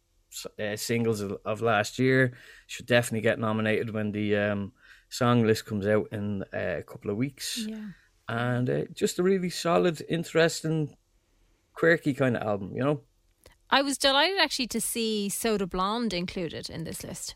uh, 0.60 0.76
singles 0.76 1.22
of, 1.22 1.38
of 1.46 1.62
last 1.62 2.00
year. 2.00 2.34
Should 2.66 2.88
definitely 2.88 3.22
get 3.22 3.40
nominated 3.40 3.92
when 3.92 4.12
the 4.12 4.36
um, 4.36 4.74
song 5.10 5.46
list 5.46 5.66
comes 5.66 5.86
out 5.86 6.08
in 6.12 6.44
uh, 6.54 6.80
a 6.80 6.84
couple 6.84 7.12
of 7.12 7.18
weeks. 7.18 7.66
Yeah. 7.70 7.86
And 8.28 8.70
uh, 8.70 8.82
just 8.94 9.20
a 9.20 9.24
really 9.24 9.50
solid, 9.50 10.02
interesting, 10.10 10.98
quirky 11.78 12.14
kind 12.14 12.36
of 12.36 12.44
album. 12.44 12.72
You 12.74 12.84
know. 12.84 13.02
I 13.70 13.82
was 13.82 13.98
delighted 13.98 14.40
actually 14.40 14.68
to 14.68 14.82
see 14.82 15.30
Soda 15.30 15.68
Blonde 15.68 16.14
included 16.14 16.70
in 16.70 16.86
this 16.86 17.04
list. 17.04 17.36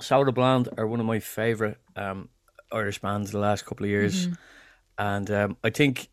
Soda 0.00 0.32
Blonde 0.32 0.68
are 0.76 0.86
one 0.86 1.00
of 1.00 1.06
my 1.06 1.20
favourite 1.20 1.76
um, 1.96 2.28
Irish 2.72 3.00
bands 3.00 3.30
the 3.30 3.38
last 3.38 3.64
couple 3.64 3.84
of 3.84 3.90
years. 3.90 4.28
Mhm. 4.28 4.38
And 4.98 5.30
um, 5.30 5.56
I 5.64 5.70
think 5.70 6.08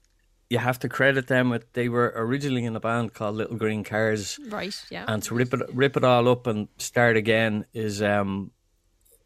you 0.50 0.58
have 0.58 0.80
to 0.80 0.90
credit 0.90 1.28
them 1.28 1.50
with 1.50 1.72
they 1.74 1.90
were 1.90 2.14
originally 2.16 2.64
in 2.64 2.76
a 2.76 2.80
band 2.80 3.14
called 3.14 3.36
Little 3.36 3.58
Green 3.58 3.84
Cars. 3.84 4.40
Right, 4.48 4.76
yeah. 4.90 5.06
And 5.08 5.22
to 5.24 5.36
rip 5.36 5.54
it 5.54 5.62
rip 5.74 5.98
it 5.98 6.04
all 6.04 6.28
up 6.30 6.48
and 6.48 6.70
start 6.78 7.18
again 7.18 7.66
is 7.74 8.02
um, 8.02 8.52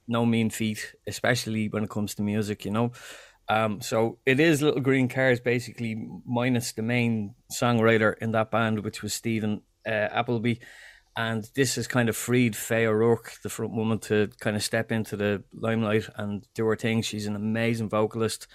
no 0.07 0.25
mean 0.25 0.49
feat, 0.49 0.95
especially 1.05 1.69
when 1.69 1.83
it 1.83 1.89
comes 1.89 2.15
to 2.15 2.23
music, 2.23 2.65
you 2.65 2.71
know. 2.71 2.91
Um, 3.49 3.81
so 3.81 4.19
it 4.25 4.39
is 4.39 4.61
Little 4.61 4.81
Green 4.81 5.09
Cars 5.09 5.39
basically 5.39 6.07
minus 6.25 6.71
the 6.71 6.81
main 6.81 7.35
songwriter 7.51 8.17
in 8.19 8.31
that 8.31 8.51
band, 8.51 8.83
which 8.83 9.01
was 9.01 9.13
Stephen 9.13 9.61
uh, 9.85 9.89
Appleby. 9.89 10.55
And 11.17 11.49
this 11.55 11.75
has 11.75 11.87
kind 11.87 12.07
of 12.07 12.15
freed 12.15 12.55
Faye 12.55 12.85
O'Rourke, 12.85 13.33
the 13.43 13.49
front 13.49 13.73
woman, 13.73 13.99
to 13.99 14.29
kind 14.39 14.55
of 14.55 14.63
step 14.63 14.91
into 14.91 15.17
the 15.17 15.43
limelight 15.53 16.07
and 16.15 16.47
do 16.55 16.65
her 16.67 16.77
thing. 16.77 17.01
She's 17.01 17.27
an 17.27 17.35
amazing 17.35 17.89
vocalist. 17.89 18.47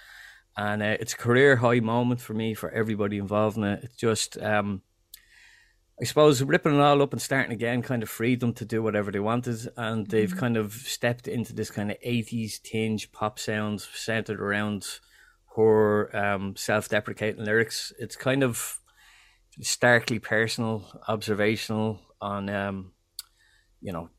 And 0.55 0.81
uh, 0.81 0.97
it's 0.99 1.13
a 1.13 1.17
career 1.17 1.57
high 1.57 1.81
moment 1.81 2.19
for 2.19 2.33
me, 2.33 2.55
for 2.55 2.71
everybody 2.71 3.19
involved 3.19 3.57
in 3.57 3.63
it. 3.63 3.83
It's 3.83 3.95
just, 3.95 4.41
um, 4.41 4.81
I 5.99 6.05
suppose, 6.05 6.43
ripping 6.43 6.75
it 6.75 6.81
all 6.81 7.01
up 7.01 7.13
and 7.13 7.21
starting 7.21 7.51
again 7.51 7.81
kind 7.81 8.03
of 8.03 8.09
freed 8.09 8.39
them 8.39 8.53
to 8.53 8.65
do 8.65 8.83
whatever 8.83 9.11
they 9.11 9.19
wanted. 9.19 9.67
And 9.77 10.07
they've 10.07 10.31
Mhm. 10.33 10.37
kind 10.37 10.57
of 10.57 10.73
stepped 10.73 11.27
into 11.27 11.53
this 11.53 11.71
kind 11.71 11.89
of 11.89 11.97
80s 12.03 12.59
tinge 12.59 13.11
pop 13.11 13.39
sound 13.39 13.81
centered 13.81 14.39
around 14.39 14.99
her 15.55 16.15
um, 16.15 16.55
self 16.55 16.87
deprecating 16.89 17.43
lyrics. 17.43 17.91
It's 17.97 18.15
kind 18.15 18.43
of 18.43 18.79
starkly 19.61 20.19
personal, 20.19 21.01
observational 21.07 21.99
on, 22.21 22.49
um, 22.49 22.93
you 23.81 23.91
know, 23.91 24.09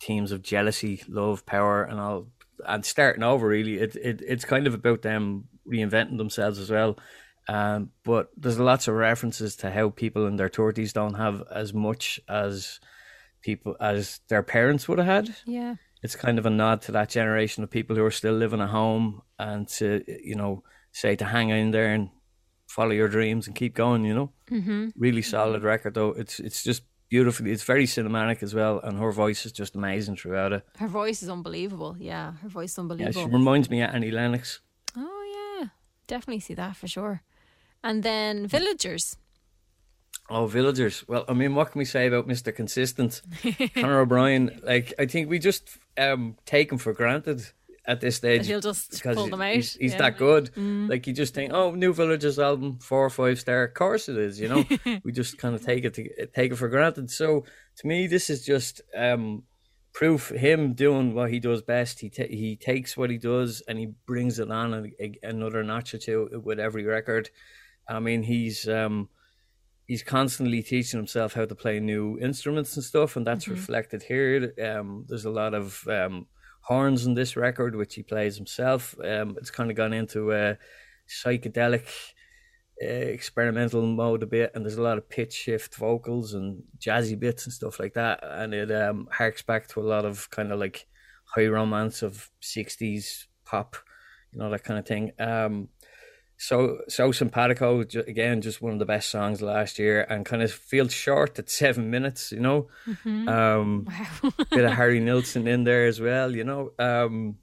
themes 0.00 0.32
of 0.32 0.42
jealousy, 0.42 1.02
love, 1.08 1.46
power, 1.46 1.84
and 1.84 1.98
all, 1.98 2.28
and 2.66 2.84
starting 2.84 3.22
over. 3.22 3.48
Really, 3.48 3.78
it, 3.78 3.96
it 3.96 4.22
it's 4.26 4.44
kind 4.44 4.66
of 4.66 4.74
about 4.74 5.02
them 5.02 5.48
reinventing 5.66 6.18
themselves 6.18 6.58
as 6.58 6.70
well. 6.70 6.98
Um, 7.48 7.90
but 8.04 8.30
there's 8.36 8.58
lots 8.58 8.88
of 8.88 8.94
references 8.94 9.56
to 9.56 9.70
how 9.70 9.90
people 9.90 10.26
in 10.26 10.36
their 10.36 10.48
thirties 10.48 10.92
don't 10.92 11.14
have 11.14 11.42
as 11.50 11.72
much 11.72 12.18
as 12.28 12.80
people 13.42 13.76
as 13.80 14.20
their 14.28 14.42
parents 14.42 14.88
would 14.88 14.98
have 14.98 15.06
had. 15.06 15.36
Yeah. 15.46 15.76
It's 16.02 16.16
kind 16.16 16.38
of 16.38 16.46
a 16.46 16.50
nod 16.50 16.82
to 16.82 16.92
that 16.92 17.08
generation 17.10 17.62
of 17.62 17.70
people 17.70 17.96
who 17.96 18.04
are 18.04 18.10
still 18.10 18.34
living 18.34 18.60
at 18.60 18.68
home 18.70 19.22
and 19.38 19.68
to 19.68 20.02
you 20.06 20.34
know 20.34 20.62
say 20.92 21.16
to 21.16 21.24
hang 21.24 21.50
in 21.50 21.70
there 21.70 21.92
and 21.92 22.10
follow 22.66 22.90
your 22.90 23.08
dreams 23.08 23.46
and 23.46 23.56
keep 23.56 23.74
going. 23.74 24.04
You 24.04 24.14
know, 24.14 24.32
mm-hmm. 24.50 24.88
really 24.96 25.22
solid 25.22 25.62
record 25.62 25.94
though. 25.94 26.10
It's 26.10 26.40
it's 26.40 26.62
just 26.62 26.82
beautifully. 27.08 27.52
It's 27.52 27.62
very 27.62 27.86
cinematic 27.86 28.42
as 28.42 28.54
well, 28.54 28.80
and 28.80 28.98
her 28.98 29.12
voice 29.12 29.46
is 29.46 29.52
just 29.52 29.76
amazing 29.76 30.16
throughout 30.16 30.52
it. 30.52 30.66
Her 30.78 30.88
voice 30.88 31.22
is 31.22 31.28
unbelievable. 31.30 31.96
Yeah, 31.98 32.32
her 32.42 32.48
voice 32.48 32.72
is 32.72 32.78
Yeah, 32.78 32.82
unbelievable. 32.82 33.22
she 33.22 33.28
reminds 33.32 33.70
me 33.70 33.82
of 33.82 33.94
Annie 33.94 34.10
Lennox. 34.10 34.60
oh 34.96 35.58
yeah, 35.60 35.68
definitely 36.06 36.40
see 36.40 36.54
that 36.54 36.76
for 36.76 36.88
sure. 36.88 37.22
And 37.82 38.02
then 38.02 38.46
Villagers. 38.46 39.16
Oh, 40.28 40.46
villagers. 40.46 41.04
Well, 41.06 41.24
I 41.28 41.34
mean, 41.34 41.54
what 41.54 41.70
can 41.70 41.78
we 41.78 41.84
say 41.84 42.08
about 42.08 42.26
Mister 42.26 42.50
Consistent, 42.50 43.22
Conor 43.74 44.00
O'Brien? 44.00 44.60
Like, 44.64 44.92
I 44.98 45.06
think 45.06 45.30
we 45.30 45.38
just 45.38 45.78
um, 45.96 46.36
take 46.46 46.72
him 46.72 46.78
for 46.78 46.92
granted 46.92 47.42
at 47.86 48.00
this 48.00 48.16
stage. 48.16 48.44
He'll 48.48 48.60
just 48.60 49.00
pull 49.04 49.28
them 49.28 49.40
out, 49.40 49.54
He's, 49.54 49.74
he's 49.74 49.92
yeah. 49.92 49.98
that 49.98 50.18
good. 50.18 50.52
Mm. 50.56 50.90
Like, 50.90 51.06
you 51.06 51.12
just 51.12 51.32
think, 51.32 51.52
oh, 51.52 51.70
new 51.76 51.92
Villagers 51.92 52.40
album, 52.40 52.80
four 52.80 53.04
or 53.04 53.10
five 53.10 53.38
star. 53.38 53.62
Of 53.64 53.74
course 53.74 54.08
it 54.08 54.16
is. 54.16 54.40
You 54.40 54.48
know, 54.48 54.64
we 55.04 55.12
just 55.12 55.38
kind 55.38 55.54
of 55.54 55.64
take 55.64 55.84
it 55.84 55.94
to, 55.94 56.26
take 56.34 56.50
it 56.50 56.56
for 56.56 56.68
granted. 56.68 57.08
So, 57.08 57.44
to 57.76 57.86
me, 57.86 58.08
this 58.08 58.28
is 58.28 58.44
just 58.44 58.80
um, 58.96 59.44
proof 59.92 60.30
him 60.30 60.72
doing 60.72 61.14
what 61.14 61.30
he 61.30 61.38
does 61.38 61.62
best. 61.62 62.00
He 62.00 62.10
ta- 62.10 62.24
he 62.28 62.56
takes 62.56 62.96
what 62.96 63.10
he 63.10 63.18
does 63.18 63.62
and 63.68 63.78
he 63.78 63.92
brings 64.06 64.40
it 64.40 64.50
on 64.50 64.74
a, 64.74 64.82
a- 65.00 65.20
another 65.22 65.62
notch 65.62 65.94
or 65.94 65.98
two 65.98 66.42
with 66.44 66.58
every 66.58 66.82
record. 66.84 67.30
I 67.88 68.00
mean, 68.00 68.22
he's 68.22 68.68
um, 68.68 69.08
he's 69.86 70.02
constantly 70.02 70.62
teaching 70.62 70.98
himself 70.98 71.34
how 71.34 71.44
to 71.46 71.54
play 71.54 71.80
new 71.80 72.18
instruments 72.18 72.76
and 72.76 72.84
stuff, 72.84 73.16
and 73.16 73.26
that's 73.26 73.46
Mhm. 73.46 73.50
reflected 73.50 74.02
here. 74.02 74.52
Um, 74.62 75.04
there's 75.08 75.24
a 75.26 75.30
lot 75.30 75.54
of 75.54 75.86
um, 75.88 76.28
horns 76.62 77.06
in 77.06 77.14
this 77.14 77.36
record, 77.36 77.76
which 77.76 77.94
he 77.94 78.02
plays 78.02 78.36
himself. 78.36 78.96
Um, 79.00 79.36
it's 79.38 79.50
kind 79.50 79.70
of 79.70 79.76
gone 79.76 79.92
into 79.92 80.32
a 80.32 80.58
psychedelic, 81.08 81.88
uh, 82.82 82.86
experimental 82.86 83.86
mode 83.86 84.22
a 84.22 84.26
bit, 84.26 84.50
and 84.54 84.64
there's 84.64 84.76
a 84.78 84.82
lot 84.82 84.98
of 84.98 85.08
pitch 85.08 85.32
shift 85.32 85.74
vocals 85.76 86.34
and 86.34 86.62
jazzy 86.78 87.18
bits 87.18 87.44
and 87.46 87.52
stuff 87.52 87.80
like 87.80 87.94
that, 87.94 88.20
and 88.22 88.52
it 88.54 88.70
um, 88.72 89.08
harks 89.12 89.42
back 89.42 89.66
to 89.68 89.80
a 89.80 89.88
lot 89.88 90.04
of 90.04 90.30
kind 90.30 90.52
of 90.52 90.58
like 90.60 90.86
high 91.24 91.46
romance 91.46 92.02
of 92.02 92.30
'60s 92.40 93.28
pop, 93.44 93.76
you 94.32 94.38
know 94.38 94.50
that 94.50 94.64
kind 94.64 94.78
of 94.78 94.86
thing. 94.86 95.12
Um, 95.18 95.68
so 96.38 96.80
so 96.88 97.12
simpatico 97.12 97.80
again, 97.80 98.40
just 98.42 98.60
one 98.60 98.72
of 98.72 98.78
the 98.78 98.84
best 98.84 99.08
songs 99.10 99.40
last 99.42 99.78
year, 99.78 100.02
and 100.08 100.24
kind 100.26 100.42
of 100.42 100.52
feels 100.52 100.92
short 100.92 101.38
at 101.38 101.48
seven 101.50 101.90
minutes. 101.90 102.32
You 102.32 102.40
know, 102.40 102.68
Mhm. 102.86 103.28
um, 103.28 103.86
bit 104.50 104.64
of 104.64 104.72
Harry 104.80 105.00
Nilsson 105.00 105.46
in 105.46 105.64
there 105.64 105.86
as 105.86 106.00
well. 106.00 106.34
You 106.34 106.44
know, 106.44 106.72
um, 106.78 107.38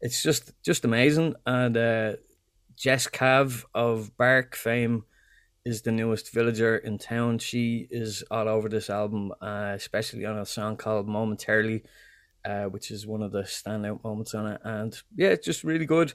it's 0.00 0.22
just 0.22 0.52
just 0.64 0.84
amazing. 0.84 1.34
And 1.46 1.76
uh, 1.76 2.12
Jess 2.76 3.06
Cav 3.08 3.64
of 3.74 4.16
Bark 4.16 4.56
fame 4.56 5.04
is 5.66 5.82
the 5.82 5.92
newest 5.92 6.32
villager 6.32 6.76
in 6.78 6.96
town. 6.96 7.38
She 7.38 7.86
is 7.90 8.24
all 8.30 8.48
over 8.48 8.70
this 8.70 8.88
album, 8.88 9.32
uh, 9.42 9.72
especially 9.76 10.24
on 10.24 10.38
a 10.38 10.46
song 10.46 10.76
called 10.76 11.06
"Momentarily." 11.08 11.82
Uh, 12.42 12.64
which 12.64 12.90
is 12.90 13.06
one 13.06 13.20
of 13.22 13.32
the 13.32 13.42
standout 13.42 14.02
moments 14.02 14.34
on 14.34 14.46
it, 14.46 14.58
and 14.64 14.98
yeah, 15.14 15.28
it's 15.28 15.44
just 15.44 15.62
really 15.62 15.84
good. 15.84 16.10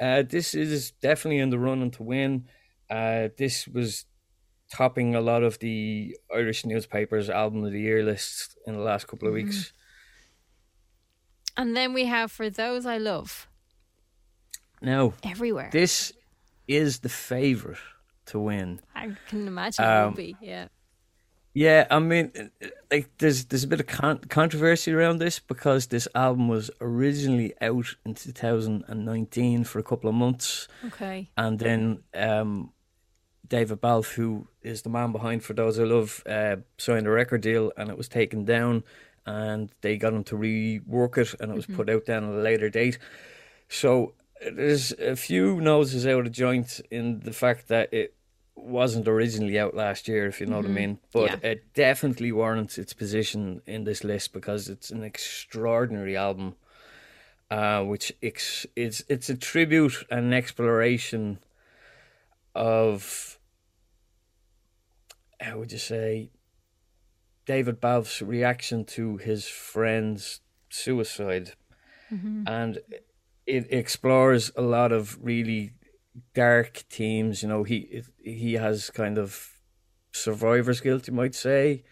Uh, 0.00 0.22
this 0.22 0.54
is 0.54 0.92
definitely 0.92 1.38
in 1.38 1.50
the 1.50 1.58
running 1.58 1.90
to 1.92 2.02
win. 2.02 2.48
Uh, 2.90 3.28
this 3.36 3.66
was 3.66 4.06
topping 4.70 5.14
a 5.14 5.20
lot 5.20 5.42
of 5.42 5.58
the 5.58 6.16
Irish 6.32 6.64
newspapers' 6.64 7.28
album 7.30 7.64
of 7.64 7.72
the 7.72 7.80
year 7.80 8.02
lists 8.04 8.56
in 8.66 8.74
the 8.74 8.80
last 8.80 9.08
couple 9.08 9.26
of 9.28 9.32
Mhm. 9.34 9.44
weeks. 9.44 9.72
And 11.56 11.76
then 11.76 11.92
we 11.92 12.04
have 12.04 12.30
For 12.30 12.48
Those 12.50 12.86
I 12.86 12.98
Love. 12.98 13.48
Now, 14.80 15.14
Everywhere. 15.24 15.70
this 15.72 16.12
is 16.68 17.00
the 17.00 17.08
favorite 17.08 17.78
to 18.26 18.38
win. 18.38 18.80
I 18.94 19.16
can 19.26 19.48
imagine 19.48 19.84
it 19.84 19.88
Um, 19.88 20.06
would 20.10 20.16
be. 20.16 20.36
Yeah. 20.40 20.68
Yeah, 21.58 21.86
I 21.90 21.98
mean, 21.98 22.30
like 22.90 23.08
there's 23.18 23.46
there's 23.46 23.64
a 23.64 23.66
bit 23.66 23.80
of 23.80 23.86
con- 23.88 24.20
controversy 24.28 24.92
around 24.92 25.18
this 25.18 25.40
because 25.40 25.86
this 25.88 26.06
album 26.14 26.46
was 26.48 26.70
originally 26.80 27.52
out 27.60 27.96
in 28.04 28.14
2019 28.14 29.64
for 29.64 29.78
a 29.80 29.82
couple 29.82 30.08
of 30.08 30.14
months. 30.14 30.68
Okay. 30.86 31.30
and 31.36 31.58
then 31.58 32.02
um, 32.14 32.72
David 33.48 33.80
Balfe, 33.80 34.12
who 34.14 34.46
is 34.62 34.82
the 34.82 34.88
man 34.90 35.10
behind 35.10 35.42
For 35.42 35.54
Those 35.54 35.80
I 35.80 35.84
Love, 35.84 36.22
uh, 36.26 36.56
signed 36.76 37.06
a 37.06 37.10
record 37.10 37.40
deal 37.40 37.72
and 37.76 37.90
it 37.90 37.96
was 37.96 38.08
taken 38.08 38.44
down 38.44 38.84
and 39.26 39.70
they 39.80 39.96
got 39.96 40.12
him 40.12 40.24
to 40.24 40.36
rework 40.36 41.18
it 41.18 41.34
and 41.40 41.50
it 41.50 41.54
was 41.56 41.66
Mhm. 41.66 41.74
put 41.76 41.90
out 41.90 42.04
then 42.06 42.24
at 42.24 42.30
a 42.34 42.42
later 42.50 42.70
date. 42.70 42.98
So 43.68 44.14
there's 44.40 44.92
a 44.92 45.16
few 45.16 45.60
noses 45.60 46.06
out 46.06 46.26
of 46.26 46.32
joint 46.32 46.80
in 46.90 47.20
the 47.20 47.32
fact 47.32 47.66
that 47.68 47.92
it 47.92 48.14
wasn't 48.60 49.08
originally 49.08 49.58
out 49.58 49.74
last 49.74 50.08
year, 50.08 50.26
if 50.26 50.40
you 50.40 50.46
know 50.46 50.56
what 50.56 50.66
I 50.66 50.68
Mhm. 50.68 50.74
mean. 50.74 50.98
But 51.12 51.30
Yeah. 51.42 51.50
it 51.50 51.72
definitely 51.74 52.32
warrants 52.32 52.78
its 52.78 52.92
position 52.92 53.62
in 53.66 53.84
this 53.84 54.04
list 54.04 54.32
because 54.32 54.68
it's 54.68 54.90
an 54.90 55.02
extraordinary 55.02 56.16
album 56.16 56.56
uh, 57.50 57.82
which 57.82 58.12
ex- 58.22 58.66
it's 58.76 59.02
it's 59.08 59.30
a 59.30 59.34
tribute 59.36 60.04
and 60.10 60.34
exploration 60.34 61.38
of 62.54 63.38
how 65.40 65.58
would 65.58 65.72
you 65.72 65.78
say 65.78 66.30
David 67.46 67.80
Balfe's 67.80 68.20
reaction 68.20 68.84
to 68.84 69.16
his 69.16 69.46
friend's 69.48 70.40
suicide, 70.68 71.52
Mhm. 72.12 72.44
and 72.46 72.78
it 73.46 73.66
explores 73.72 74.50
a 74.54 74.60
lot 74.62 74.92
of 74.92 75.16
really 75.24 75.72
dark 76.34 76.84
themes. 76.90 77.42
You 77.42 77.48
know, 77.48 77.62
he 77.64 78.02
he 78.22 78.54
has 78.54 78.90
kind 78.90 79.18
of 79.18 79.58
survivor's 80.12 80.80
guilt, 80.80 81.08
you 81.08 81.14
might 81.14 81.34
say, 81.34 81.84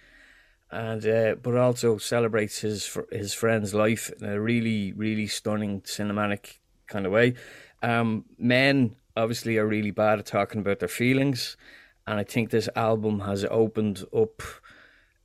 and 0.70 1.06
uh, 1.06 1.34
but 1.36 1.56
also 1.56 1.98
celebrates 1.98 2.58
his 2.60 2.98
his 3.10 3.34
friend's 3.34 3.74
life 3.74 4.10
in 4.20 4.28
a 4.28 4.40
really 4.40 4.92
really 4.92 5.26
stunning 5.26 5.80
cinematic 5.82 6.58
kind 6.86 7.06
of 7.06 7.12
way. 7.12 7.34
Um, 7.82 8.24
men 8.38 8.96
obviously 9.16 9.58
are 9.58 9.66
really 9.66 9.90
bad 9.90 10.18
at 10.18 10.26
talking 10.26 10.60
about 10.60 10.80
their 10.80 10.88
feelings, 10.88 11.56
and 12.06 12.18
I 12.18 12.24
think 12.24 12.50
this 12.50 12.68
album 12.74 13.20
has 13.20 13.44
opened 13.50 14.04
up 14.14 14.42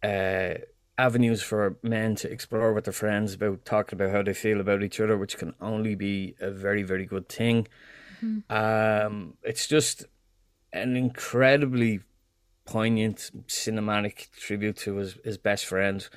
uh, 0.04 0.56
avenues 0.98 1.42
for 1.42 1.78
men 1.82 2.16
to 2.16 2.32
explore 2.32 2.74
with 2.74 2.86
their 2.86 2.94
friends 2.94 3.34
about 3.34 3.66
talking 3.66 3.98
about 3.98 4.12
how 4.12 4.22
they 4.22 4.34
feel 4.34 4.60
about 4.60 4.84
each 4.84 5.00
other, 5.00 5.18
which 5.18 5.38
can 5.38 5.54
only 5.60 5.96
be 5.96 6.36
a 6.40 6.52
very 6.52 6.84
very 6.84 7.06
good 7.06 7.28
thing. 7.30 7.68
Um, 8.50 9.34
it's 9.44 9.68
just 9.68 10.06
an 10.74 10.96
incredibly 10.96 12.02
poignant 12.66 13.32
cinematic 13.48 14.32
tribute 14.32 14.78
to 14.78 14.96
his, 14.98 15.18
his 15.24 15.38
best 15.38 15.66
friend, 15.66 16.08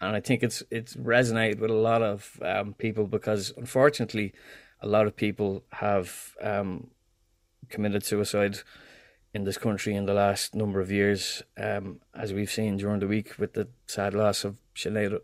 and 0.00 0.16
I 0.16 0.20
think 0.20 0.42
it's 0.42 0.62
it's 0.70 0.94
resonated 0.96 1.58
with 1.60 1.70
a 1.70 1.74
lot 1.74 2.02
of 2.02 2.38
um, 2.42 2.74
people 2.74 3.06
because 3.06 3.52
unfortunately, 3.56 4.32
a 4.80 4.88
lot 4.88 5.06
of 5.06 5.16
people 5.16 5.62
have 5.72 6.34
um, 6.40 6.88
committed 7.68 8.04
suicide 8.04 8.58
in 9.34 9.44
this 9.44 9.56
country 9.56 9.94
in 9.94 10.04
the 10.04 10.12
last 10.12 10.54
number 10.54 10.80
of 10.80 10.90
years, 10.90 11.42
um, 11.56 12.00
as 12.14 12.32
we've 12.34 12.50
seen 12.50 12.76
during 12.76 13.00
the 13.00 13.06
week 13.06 13.38
with 13.38 13.54
the 13.54 13.68
sad 13.86 14.12
loss 14.12 14.44
of 14.44 14.56
Sinead 14.74 15.18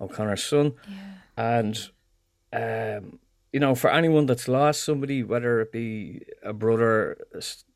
O'Connor's 0.00 0.42
son, 0.42 0.72
and 1.36 1.90
um, 2.52 3.18
you 3.52 3.60
know, 3.60 3.74
for 3.74 3.90
anyone 3.90 4.26
that's 4.26 4.48
lost 4.48 4.82
somebody, 4.84 5.22
whether 5.22 5.60
it 5.60 5.72
be 5.72 6.22
a 6.42 6.52
brother, 6.52 7.18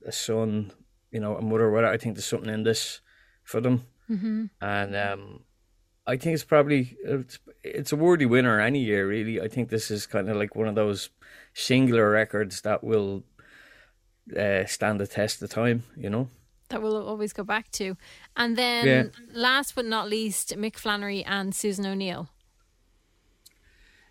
a 0.07 0.13
son, 0.13 0.73
you 1.11 1.21
know, 1.21 1.37
a 1.37 1.43
mother, 1.43 1.71
whatever, 1.71 1.93
I 1.93 1.99
think 1.99 2.15
there's 2.17 2.25
something 2.27 2.53
in 2.53 2.63
this 2.65 3.01
for 3.45 3.61
them. 3.61 3.83
Mhm. 4.11 4.51
And 4.61 4.97
um, 4.97 5.41
I 6.07 6.17
think 6.17 6.35
it's 6.35 6.45
probably 6.45 6.97
it's, 7.05 7.39
it's 7.63 7.93
a 7.93 7.97
worthy 7.97 8.27
winner 8.27 8.61
any 8.61 8.81
year. 8.81 9.07
Really, 9.09 9.41
I 9.41 9.49
think 9.49 9.69
this 9.69 9.91
is 9.91 10.07
kind 10.07 10.29
of 10.31 10.37
like 10.37 10.55
one 10.57 10.69
of 10.69 10.75
those 10.77 11.11
singular 11.55 12.11
records 12.11 12.61
that 12.63 12.83
will 12.83 13.25
uh, 14.37 14.65
stand 14.67 15.01
the 15.01 15.07
test 15.07 15.43
of 15.43 15.51
time. 15.51 15.83
You 15.97 16.11
know. 16.11 16.29
That 16.69 16.83
we'll 16.83 17.07
always 17.07 17.33
go 17.33 17.45
back 17.45 17.71
to. 17.73 17.97
And 18.37 18.57
then 18.57 18.87
Yeah. 18.87 19.05
last 19.33 19.75
but 19.77 19.85
not 19.85 20.09
least, 20.09 20.57
Mick 20.57 20.77
Flannery 20.77 21.23
and 21.25 21.55
Susan 21.55 21.87
O'Neill. 21.87 22.29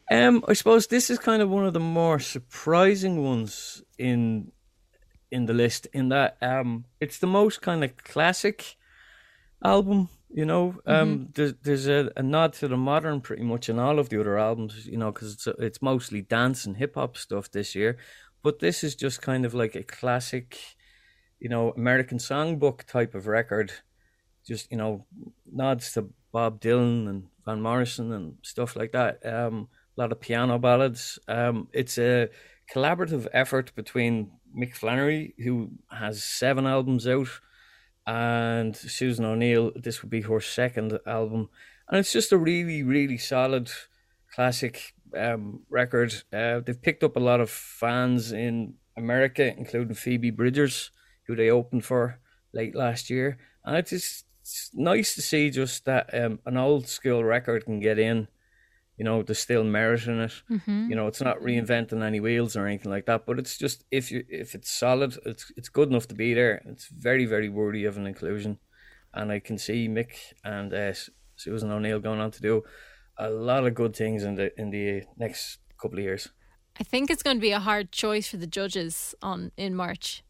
Um, 0.10 0.44
I 0.48 0.54
suppose 0.54 0.88
this 0.88 1.10
is 1.10 1.18
kind 1.18 1.42
of 1.42 1.50
one 1.50 1.66
of 1.66 1.74
the 1.74 1.80
more 1.80 2.20
surprising 2.20 3.24
ones 3.24 3.84
in 3.98 4.52
in 5.32 5.46
the 5.48 5.54
list. 5.54 5.88
In 5.94 6.10
that, 6.10 6.38
um, 6.42 6.86
it's 7.00 7.20
the 7.20 7.28
most 7.28 7.62
kind 7.62 7.84
of 7.84 7.98
classic 7.98 8.78
album. 9.64 10.10
You 10.30 10.46
know, 10.46 10.76
um, 10.86 11.30
there's 11.34 11.54
there's 11.64 11.88
a, 11.88 12.12
a 12.16 12.24
nod 12.24 12.54
to 12.54 12.68
the 12.68 12.78
modern 12.78 13.22
pretty 13.22 13.44
much 13.44 13.70
in 13.70 13.80
all 13.80 14.00
of 14.00 14.10
the 14.10 14.20
other 14.20 14.38
albums. 14.38 14.86
You 14.86 14.98
know, 14.98 15.12
because 15.12 15.34
it's 15.34 15.48
it's 15.60 15.82
mostly 15.82 16.22
dance 16.22 16.66
and 16.66 16.78
hip 16.78 16.96
hop 16.96 17.18
stuff 17.18 17.50
this 17.50 17.74
year, 17.74 17.98
but 18.44 18.60
this 18.60 18.84
is 18.84 18.96
just 18.96 19.22
kind 19.22 19.46
of 19.46 19.54
like 19.54 19.76
a 19.76 19.84
classic 19.84 20.58
you 21.40 21.50
know, 21.50 21.72
American 21.72 22.18
songbook 22.18 22.84
type 22.86 23.16
of 23.16 23.28
record. 23.28 23.72
Just 24.48 24.72
you 24.72 24.78
know, 24.78 25.06
nods 25.52 25.92
to 25.94 26.10
Bob 26.32 26.62
Dylan 26.62 27.08
and 27.08 27.28
Van 27.46 27.62
Morrison 27.62 28.12
and 28.12 28.38
stuff 28.42 28.76
like 28.76 28.92
that. 28.92 29.26
Um, 29.26 29.70
a 29.98 30.02
lot 30.02 30.12
of 30.12 30.20
piano 30.20 30.58
ballads. 30.58 31.20
Um, 31.28 31.68
it's 31.74 31.98
a 31.98 32.30
collaborative 32.74 33.28
effort 33.34 33.74
between 33.76 34.32
Mick 34.58 34.76
Flannery, 34.76 35.34
who 35.44 35.72
has 35.92 36.24
seven 36.24 36.66
albums 36.66 37.08
out, 37.08 37.28
and 38.08 38.76
Susan 38.76 39.26
O'Neill. 39.26 39.72
This 39.76 40.02
would 40.02 40.10
be 40.10 40.22
her 40.22 40.40
second 40.40 41.00
album, 41.06 41.50
and 41.88 42.00
it's 42.00 42.14
just 42.14 42.32
a 42.32 42.38
really, 42.38 42.84
really 42.84 43.18
solid 43.18 43.72
classic 44.34 44.94
um, 45.18 45.62
record. 45.70 46.14
Uh, 46.32 46.60
they've 46.60 46.82
picked 46.82 47.04
up 47.04 47.16
a 47.16 47.22
lot 47.22 47.40
of 47.40 47.50
fans 47.50 48.32
in 48.32 48.76
America, 48.98 49.54
including 49.58 49.96
Phoebe 49.96 50.32
Bridgers, 50.32 50.92
who 51.28 51.36
they 51.36 51.50
opened 51.50 51.86
for 51.86 52.20
late 52.54 52.76
last 52.76 53.10
year, 53.10 53.38
and 53.64 53.78
it's 53.78 53.90
just 53.90 54.26
it's 54.42 54.70
nice 54.76 55.16
to 55.16 55.24
see 55.24 55.50
just 55.50 55.86
that 55.86 56.14
um, 56.14 56.40
an 56.46 56.56
old 56.56 56.88
school 56.88 57.24
record 57.24 57.66
can 57.66 57.80
get 57.80 57.98
in 57.98 58.28
you 58.98 59.04
know 59.06 59.24
there's 59.24 59.40
still 59.40 59.64
merit 59.64 60.08
in 60.08 60.20
it 60.22 60.34
Mm-hmm. 60.50 60.90
you 60.90 60.96
know 60.96 61.08
it's 61.08 61.22
not 61.22 61.40
reinventing 61.40 62.04
any 62.04 62.20
wheels 62.20 62.56
or 62.56 62.66
anything 62.68 62.92
like 62.92 63.06
that 63.06 63.26
but 63.26 63.40
it's 63.40 63.58
just 63.58 63.84
if 63.92 64.12
you 64.12 64.24
if 64.30 64.56
it's 64.56 64.72
solid 64.72 65.18
it's 65.26 65.52
it's 65.58 65.70
good 65.70 65.90
enough 65.90 66.08
to 66.08 66.16
be 66.16 66.34
there 66.34 66.62
it's 66.66 66.88
very 66.88 67.26
very 67.26 67.50
worthy 67.50 67.86
of 67.86 67.98
an 67.98 68.08
inclusion 68.08 68.58
and 69.14 69.32
i 69.32 69.40
can 69.40 69.58
see 69.58 69.88
mick 69.90 70.14
and 70.44 70.74
uh, 70.74 70.94
susan 71.36 71.72
o'neill 71.72 72.00
going 72.00 72.20
on 72.22 72.32
to 72.32 72.42
do 72.42 72.64
a 73.18 73.30
lot 73.30 73.66
of 73.66 73.74
good 73.74 73.96
things 73.96 74.24
in 74.24 74.36
the 74.36 74.52
in 74.60 74.70
the 74.72 75.04
next 75.18 75.60
couple 75.82 75.98
of 76.00 76.04
years 76.04 76.30
I 76.78 76.84
think 76.84 77.10
it's 77.10 77.24
going 77.24 77.38
to 77.38 77.42
be 77.42 77.52
a 77.54 77.60
hard 77.62 77.94
choice 77.94 78.28
for 78.28 78.36
the 78.36 78.48
judges 78.48 79.16
on 79.22 79.54
in 79.56 79.76
March. 79.76 80.26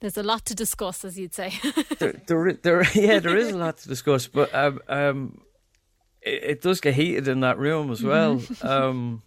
There's 0.00 0.16
a 0.16 0.24
lot 0.24 0.44
to 0.46 0.56
discuss, 0.56 1.04
as 1.04 1.16
you'd 1.16 1.34
say. 1.34 1.52
there, 2.00 2.20
there, 2.26 2.52
there, 2.54 2.82
yeah, 2.94 3.20
there 3.20 3.36
is 3.36 3.50
a 3.50 3.56
lot 3.58 3.78
to 3.78 3.88
discuss, 3.88 4.26
but 4.26 4.52
um, 4.52 4.80
um, 4.88 5.40
it, 6.22 6.42
it 6.44 6.62
does 6.62 6.80
get 6.80 6.94
heated 6.94 7.28
in 7.28 7.40
that 7.40 7.58
room 7.58 7.90
as 7.90 8.02
well. 8.02 8.40
um, 8.62 9.22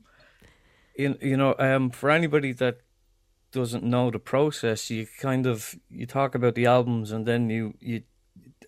you, 0.96 1.18
you 1.22 1.38
know, 1.38 1.56
um, 1.58 1.90
for 1.90 2.10
anybody 2.10 2.52
that 2.54 2.80
doesn't 3.52 3.84
know 3.84 4.10
the 4.10 4.20
process, 4.20 4.90
you 4.90 5.08
kind 5.20 5.46
of 5.46 5.76
you 5.90 6.06
talk 6.06 6.36
about 6.36 6.56
the 6.56 6.66
albums, 6.66 7.12
and 7.12 7.26
then 7.26 7.50
you 7.50 7.74
you 7.80 8.04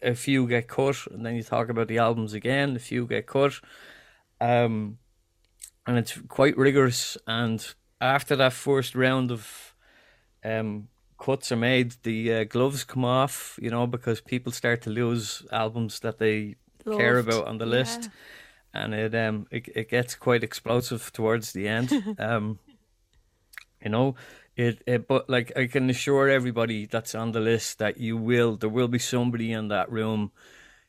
a 0.01 0.15
few 0.15 0.47
get 0.47 0.67
cut, 0.67 1.07
and 1.12 1.25
then 1.25 1.36
you 1.36 1.43
talk 1.43 1.69
about 1.69 1.88
the 1.88 1.97
albums 1.97 2.33
again, 2.33 2.75
a 2.75 2.79
few 2.79 3.05
get 3.05 3.27
cut, 3.27 3.53
um, 4.41 4.97
and 5.88 5.97
it's 5.97 6.19
quite 6.27 6.57
rigorous. 6.57 7.17
And 7.27 7.65
after 8.01 8.36
that 8.36 8.53
first 8.53 8.95
round 8.95 9.31
of 9.31 9.75
um, 10.43 10.89
cuts 11.17 11.51
are 11.51 11.57
made, 11.57 11.95
the 12.03 12.33
uh, 12.33 12.43
gloves 12.43 12.83
come 12.83 13.05
off, 13.05 13.57
you 13.62 13.69
know, 13.69 13.88
because 13.88 14.19
people 14.19 14.51
start 14.51 14.81
to 14.81 14.89
lose 14.89 15.45
albums 15.51 15.99
that 16.01 16.19
they 16.19 16.55
care 16.86 17.17
about 17.19 17.48
on 17.48 17.58
the 17.58 17.65
list, 17.65 18.10
and 18.74 18.93
it 18.93 19.15
um 19.15 19.48
it, 19.52 19.69
it 19.76 19.89
gets 19.89 20.15
quite 20.15 20.43
explosive 20.43 21.12
towards 21.13 21.54
the 21.54 21.67
end. 21.67 22.15
um, 22.19 22.60
you 23.84 23.89
know, 23.89 24.15
it, 24.56 24.82
it 24.86 25.08
but 25.08 25.30
like 25.30 25.52
I 25.58 25.67
can 25.67 25.89
assure 25.89 26.30
everybody 26.30 26.86
that's 26.86 27.15
on 27.15 27.32
the 27.32 27.39
list 27.39 27.80
that 27.80 27.98
you 27.98 28.17
will 28.17 28.56
there 28.56 28.69
will 28.69 28.88
be 28.88 29.00
somebody 29.00 29.52
in 29.52 29.67
that 29.69 29.91
room 29.91 30.32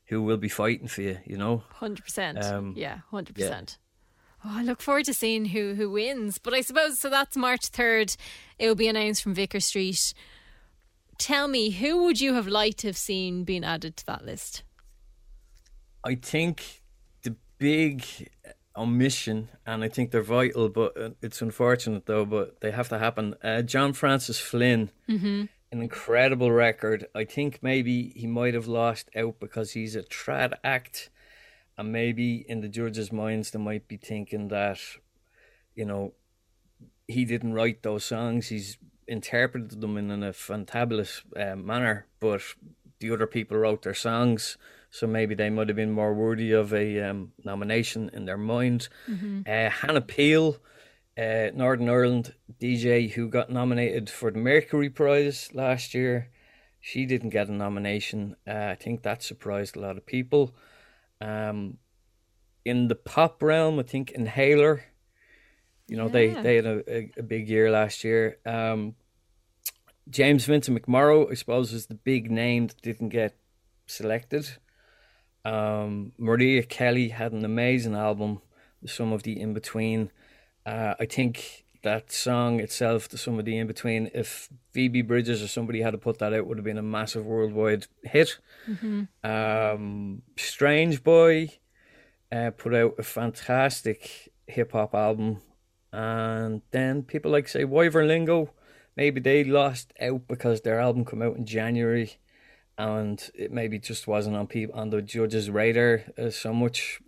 who 0.07 0.23
will 0.23 0.37
be 0.37 0.49
fighting 0.49 0.89
for 0.89 1.03
you. 1.03 1.19
You 1.25 1.37
know, 1.37 1.63
Hundred 1.73 2.05
percent. 2.05 2.43
Um, 2.43 2.75
Yeah, 2.77 2.99
hundred 3.11 3.35
percent. 3.35 3.79
Oh, 4.45 4.59
I 4.59 4.63
look 4.63 4.83
forward 4.83 5.07
to 5.07 5.15
seeing 5.15 5.47
who 5.47 5.75
who 5.75 5.91
wins. 5.91 6.39
But 6.39 6.53
I 6.55 6.61
suppose 6.61 7.01
so. 7.01 7.09
That's 7.09 7.37
March 7.37 7.67
third. 7.67 8.15
It 8.59 8.69
will 8.69 8.75
be 8.75 8.89
announced 8.89 9.23
from 9.23 9.35
Vicar 9.35 9.61
Street. 9.61 10.13
Tell 11.17 11.49
me, 11.49 11.71
who 11.71 12.05
would 12.05 12.21
you 12.21 12.35
have 12.35 12.49
liked 12.49 12.79
to 12.79 12.89
have 12.89 12.97
seen 12.97 13.45
being 13.45 13.65
added 13.65 13.97
to 13.99 14.07
that 14.07 14.25
list? 14.25 14.65
I 16.05 16.15
think 16.17 16.83
the 17.23 17.37
big 17.59 18.05
omission, 18.77 19.49
and 19.67 19.83
I 19.85 19.89
think 19.89 20.11
they're 20.11 20.23
vital, 20.23 20.69
but 20.69 20.97
uh, 21.01 21.11
it's 21.23 21.41
unfortunate 21.41 22.07
though, 22.07 22.25
but 22.25 22.61
they 22.61 22.71
have 22.73 22.89
to 22.91 22.99
happen. 22.99 23.35
Uh, 23.43 23.63
John 23.63 23.93
Francis 23.93 24.39
Flynn, 24.39 24.91
Mm-hmm. 25.09 25.45
an 25.73 25.83
incredible 25.83 26.51
record. 26.53 27.07
I 27.15 27.25
think 27.25 27.61
maybe 27.63 28.13
he 28.17 28.27
might 28.27 28.55
have 28.55 28.67
lost 28.67 29.09
out 29.17 29.39
because 29.41 29.73
he's 29.73 29.97
a 29.97 30.03
trad 30.03 30.55
act, 30.63 31.11
and 31.79 31.93
maybe 31.93 32.45
in 32.49 32.61
the 32.61 32.69
judges' 32.69 33.13
minds 33.13 33.51
they 33.53 33.59
might 33.59 33.89
be 33.89 33.97
thinking 33.97 34.49
that, 34.49 34.79
you 35.75 35.85
know, 35.85 36.15
he 37.09 37.25
didn't 37.25 37.55
write 37.55 37.83
those 37.83 38.05
songs. 38.05 38.49
He's 38.49 38.77
interpreted 39.07 39.81
them 39.81 39.97
in 39.99 40.11
a 40.23 40.33
fantabulous 40.33 41.23
uh, 41.37 41.57
manner, 41.57 42.07
but 42.21 42.41
the 43.01 43.11
other 43.11 43.27
people 43.27 43.57
wrote 43.59 43.83
their 43.83 43.95
songs, 43.95 44.57
so 44.91 45.07
maybe 45.07 45.35
they 45.35 45.51
might 45.51 45.69
have 45.69 45.77
been 45.77 45.91
more 45.93 46.15
worthy 46.15 46.53
of 46.53 46.73
a 46.73 47.01
um, 47.01 47.33
nomination 47.45 48.11
in 48.13 48.25
their 48.25 48.39
mind. 48.39 48.89
Uh, 49.47 49.71
Hannah 49.71 50.01
Peel, 50.01 50.57
uh, 51.19 51.49
Northern 51.55 51.89
Ireland 51.89 52.35
DJ, 52.61 53.11
who 53.13 53.29
got 53.29 53.51
nominated 53.51 54.09
for 54.09 54.31
the 54.31 54.39
Mercury 54.39 54.91
Prize 54.91 55.51
last 55.53 55.95
year, 55.95 56.31
she 56.81 57.07
didn't 57.07 57.31
get 57.31 57.49
a 57.49 57.53
nomination. 57.53 58.37
Uh, 58.47 58.69
I 58.73 58.75
think 58.75 59.03
that 59.03 59.23
surprised 59.23 59.77
a 59.77 59.81
lot 59.81 59.97
of 59.97 60.07
people. 60.07 60.55
Um, 61.21 61.79
in 62.65 62.89
the 62.89 62.95
pop 62.95 63.43
realm, 63.43 63.79
I 63.79 63.83
think 63.83 64.11
Inhaler. 64.13 64.85
You 65.87 65.97
know, 65.97 66.09
they 66.09 66.29
they 66.43 66.57
had 66.57 66.67
a, 66.67 66.83
a, 66.91 67.11
a 67.19 67.23
big 67.23 67.49
year 67.49 67.71
last 67.71 68.05
year. 68.05 68.39
Um, 68.47 68.95
James 70.09 70.45
Vincent 70.45 70.81
McMorrow, 70.81 71.31
I 71.31 71.35
suppose, 71.35 71.73
is 71.73 71.87
the 71.87 71.95
big 71.95 72.31
name 72.31 72.67
that 72.67 72.83
didn't 72.83 73.09
get 73.09 73.37
selected. 73.87 74.49
Um, 75.45 76.13
Maria 76.19 76.63
Kelly 76.63 77.09
had 77.09 77.33
an 77.33 77.45
amazing 77.45 77.95
album, 77.95 78.41
some 78.87 79.13
of 79.13 79.23
the 79.23 79.41
in 79.41 79.55
between. 79.55 80.11
Uh, 80.67 80.95
I 80.99 81.07
think 81.07 81.65
that 81.83 82.11
song 82.11 82.61
itself, 82.61 83.09
the 83.09 83.19
some 83.19 83.39
of 83.39 83.45
the 83.45 83.59
in 83.59 83.67
between, 83.67 84.11
if 84.15 84.49
Phoebe 84.73 85.03
Bridgers 85.03 85.43
or 85.43 85.49
somebody 85.49 85.83
had 85.83 85.93
to 85.93 85.99
put 85.99 86.19
that 86.19 86.33
out, 86.33 86.47
would 86.47 86.57
have 86.59 86.65
been 86.65 86.79
a 86.79 86.83
massive 86.83 87.27
worldwide 87.27 87.87
hit. 88.03 88.39
Um, 89.23 90.23
Strange 90.37 91.03
Boy 91.05 91.51
uh, 92.33 92.51
put 92.57 92.75
out 92.75 92.95
a 92.99 93.03
fantastic 93.03 94.33
hip 94.47 94.73
hop 94.73 94.95
album, 94.95 95.43
and 95.93 96.63
then 96.71 97.03
people 97.03 97.31
like 97.31 97.49
say 97.49 97.65
Wyvern 97.65 98.09
Lingo, 98.09 98.51
maybe 98.97 99.21
they 99.21 99.45
lost 99.45 99.93
out 100.01 100.27
because 100.29 100.61
their 100.61 100.81
album 100.81 101.05
come 101.05 101.23
out 101.23 101.37
in 101.37 101.47
January, 101.47 102.17
and 102.79 103.31
it 103.35 103.53
maybe 103.53 103.79
just 103.79 104.07
wasn't 104.07 104.37
on 104.37 104.47
people 104.47 104.79
on 104.79 104.91
the 104.91 105.03
judges' 105.03 105.51
radar 105.51 106.03
uh, 106.19 106.31
so 106.31 106.53
much 106.53 107.01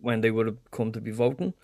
when 0.00 0.20
they 0.20 0.30
would 0.30 0.46
have 0.46 0.70
come 0.70 0.92
to 0.92 1.00
be 1.00 1.10
voting. 1.10 1.54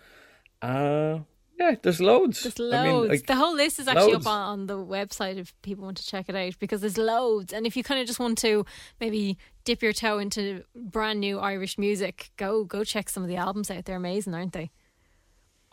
Uh 0.61 1.19
yeah, 1.57 1.75
there's 1.81 2.01
loads. 2.01 2.43
There's 2.43 2.59
I 2.59 2.83
mean, 2.83 2.93
loads. 2.93 3.09
like, 3.09 3.27
the 3.27 3.35
whole 3.35 3.55
list 3.55 3.79
is 3.79 3.87
actually 3.87 4.13
loads. 4.13 4.25
up 4.25 4.31
on, 4.33 4.41
on 4.41 4.67
the 4.67 4.77
website 4.77 5.37
if 5.37 5.53
people 5.61 5.85
want 5.85 5.97
to 5.97 6.05
check 6.05 6.27
it 6.27 6.35
out 6.35 6.59
because 6.59 6.81
there's 6.81 6.97
loads. 6.97 7.53
And 7.53 7.65
if 7.65 7.77
you 7.77 7.83
kind 7.83 8.01
of 8.01 8.07
just 8.07 8.19
want 8.19 8.37
to 8.39 8.65
maybe 8.99 9.37
dip 9.63 9.81
your 9.81 9.93
toe 9.93 10.19
into 10.19 10.63
brand 10.75 11.21
new 11.21 11.39
Irish 11.39 11.77
music, 11.77 12.31
go 12.35 12.65
go 12.65 12.83
check 12.83 13.09
some 13.09 13.23
of 13.23 13.29
the 13.29 13.37
albums 13.37 13.71
out. 13.71 13.85
They're 13.85 13.95
amazing, 13.95 14.33
aren't 14.33 14.53
they? 14.53 14.71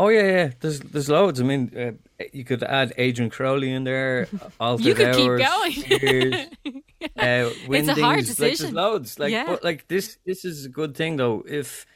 Oh 0.02 0.08
yeah, 0.08 0.28
yeah. 0.38 0.48
There's 0.60 0.80
there's 0.92 1.08
loads. 1.08 1.38
I 1.40 1.44
mean, 1.44 1.62
uh, 1.82 2.24
you 2.38 2.44
could 2.44 2.62
add 2.64 2.88
Adrian 2.98 3.30
Crowley 3.30 3.70
in 3.76 3.84
there. 3.84 4.26
Altered 4.60 4.84
You 4.86 4.94
could 4.98 5.14
keep 5.14 5.32
going. 5.48 5.72
Years, 6.02 6.34
uh, 6.34 7.50
It's 7.78 7.88
a 7.88 7.94
hard 7.94 7.96
Windings, 7.96 7.98
Like, 7.98 8.16
there's 8.26 8.36
decision. 8.36 8.74
loads. 8.74 9.18
Like, 9.22 9.32
Yeah. 9.32 9.46
but 9.46 9.62
like 9.68 9.80
this 9.88 10.18
this 10.28 10.44
is 10.44 10.56
a 10.66 10.72
good 10.80 10.92
thing 10.96 11.12
though. 11.18 11.44
If 11.60 11.86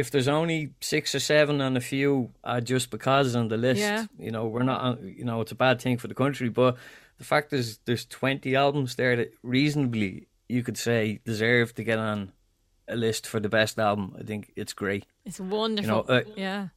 if 0.00 0.10
there's 0.10 0.28
only 0.28 0.60
six 0.80 1.14
or 1.14 1.20
seven 1.20 1.60
and 1.60 1.76
a 1.76 1.80
few 1.80 2.30
uh, 2.44 2.60
just 2.60 2.90
because 2.90 3.34
on 3.36 3.48
the 3.48 3.56
list, 3.56 3.80
Yeah. 3.80 4.06
you 4.18 4.30
know, 4.30 4.44
we're 4.52 4.64
not. 4.74 5.02
You 5.02 5.24
know, 5.24 5.40
it's 5.42 5.52
a 5.52 5.56
bad 5.66 5.80
thing 5.80 5.98
for 5.98 6.08
the 6.08 6.14
country. 6.24 6.50
But 6.50 6.76
the 7.18 7.24
fact 7.24 7.52
is, 7.52 7.78
there's 7.84 8.06
20 8.06 8.54
albums 8.56 8.94
there 8.94 9.16
that 9.16 9.30
reasonably 9.42 10.26
you 10.48 10.62
could 10.62 10.78
say 10.78 11.20
deserve 11.24 11.74
to 11.74 11.82
get 11.84 11.98
on 11.98 12.32
a 12.88 12.94
list 12.96 13.26
for 13.26 13.40
the 13.40 13.48
best 13.48 13.78
album. 13.78 14.14
I 14.20 14.22
think 14.22 14.52
it's 14.56 14.72
great. 14.74 15.04
It's 15.24 15.40
wonderful. 15.40 16.04
uh, 16.08 16.22
yeah. 16.36 16.68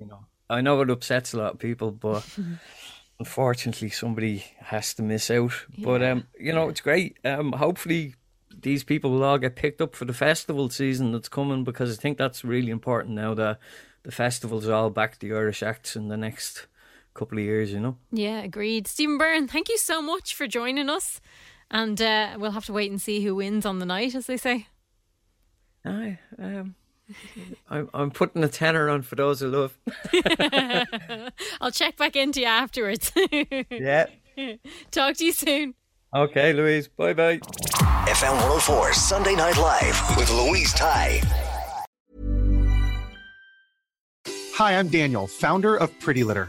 You 0.00 0.06
know, 0.06 0.24
I 0.48 0.60
know 0.60 0.80
it 0.80 0.90
upsets 0.90 1.32
a 1.34 1.38
lot 1.38 1.54
of 1.54 1.58
people, 1.58 1.90
but 1.90 2.26
unfortunately, 3.18 3.90
somebody 3.90 4.44
has 4.60 4.94
to 4.94 5.02
miss 5.02 5.30
out. 5.30 5.52
But 5.78 6.02
um, 6.02 6.26
you 6.38 6.52
know, 6.52 6.68
it's 6.68 6.80
great. 6.80 7.18
Um, 7.24 7.52
hopefully, 7.52 8.14
these 8.62 8.82
people 8.82 9.10
will 9.10 9.24
all 9.24 9.38
get 9.38 9.56
picked 9.56 9.80
up 9.80 9.94
for 9.94 10.04
the 10.04 10.12
festival 10.12 10.70
season 10.70 11.12
that's 11.12 11.28
coming 11.28 11.64
because 11.64 11.96
I 11.96 12.00
think 12.00 12.18
that's 12.18 12.44
really 12.44 12.70
important 12.70 13.14
now 13.14 13.34
that 13.34 13.58
the 14.02 14.12
festival's 14.12 14.68
all 14.68 14.90
back 14.90 15.12
to 15.12 15.18
the 15.20 15.34
Irish 15.34 15.62
acts 15.62 15.94
in 15.94 16.08
the 16.08 16.16
next 16.16 16.66
couple 17.14 17.38
of 17.38 17.44
years. 17.44 17.72
You 17.72 17.80
know. 17.80 17.96
Yeah, 18.10 18.40
agreed. 18.40 18.86
Stephen 18.86 19.18
Byrne, 19.18 19.48
thank 19.48 19.68
you 19.68 19.78
so 19.78 20.00
much 20.00 20.34
for 20.34 20.46
joining 20.46 20.88
us. 20.88 21.20
And 21.70 22.02
uh, 22.02 22.36
we'll 22.36 22.50
have 22.50 22.66
to 22.66 22.72
wait 22.72 22.90
and 22.90 23.00
see 23.00 23.22
who 23.22 23.36
wins 23.36 23.64
on 23.64 23.78
the 23.78 23.86
night, 23.86 24.16
as 24.16 24.26
they 24.26 24.36
say. 24.36 24.66
Aye, 25.84 26.18
um, 26.38 26.74
I'm 27.70 27.88
I'm 27.94 28.10
putting 28.10 28.42
a 28.44 28.48
tenner 28.48 28.88
on 28.88 29.02
for 29.02 29.16
those 29.16 29.40
who 29.40 29.48
love. 29.48 29.78
I'll 31.60 31.70
check 31.70 31.96
back 31.96 32.16
into 32.16 32.40
you 32.40 32.46
afterwards. 32.46 33.12
Yeah. 33.70 34.06
Talk 34.90 35.16
to 35.16 35.24
you 35.24 35.32
soon. 35.32 35.74
Okay, 36.14 36.52
Louise. 36.52 36.88
Bye 36.88 37.12
bye. 37.12 37.38
FM 37.38 38.32
104 38.32 38.92
Sunday 38.94 39.34
Night 39.34 39.56
Live 39.58 40.16
with 40.16 40.30
Louise 40.30 40.72
Ty. 40.72 41.20
Hi, 44.54 44.76
I'm 44.78 44.88
Daniel, 44.88 45.26
founder 45.26 45.76
of 45.76 45.98
Pretty 46.00 46.24
Litter. 46.24 46.48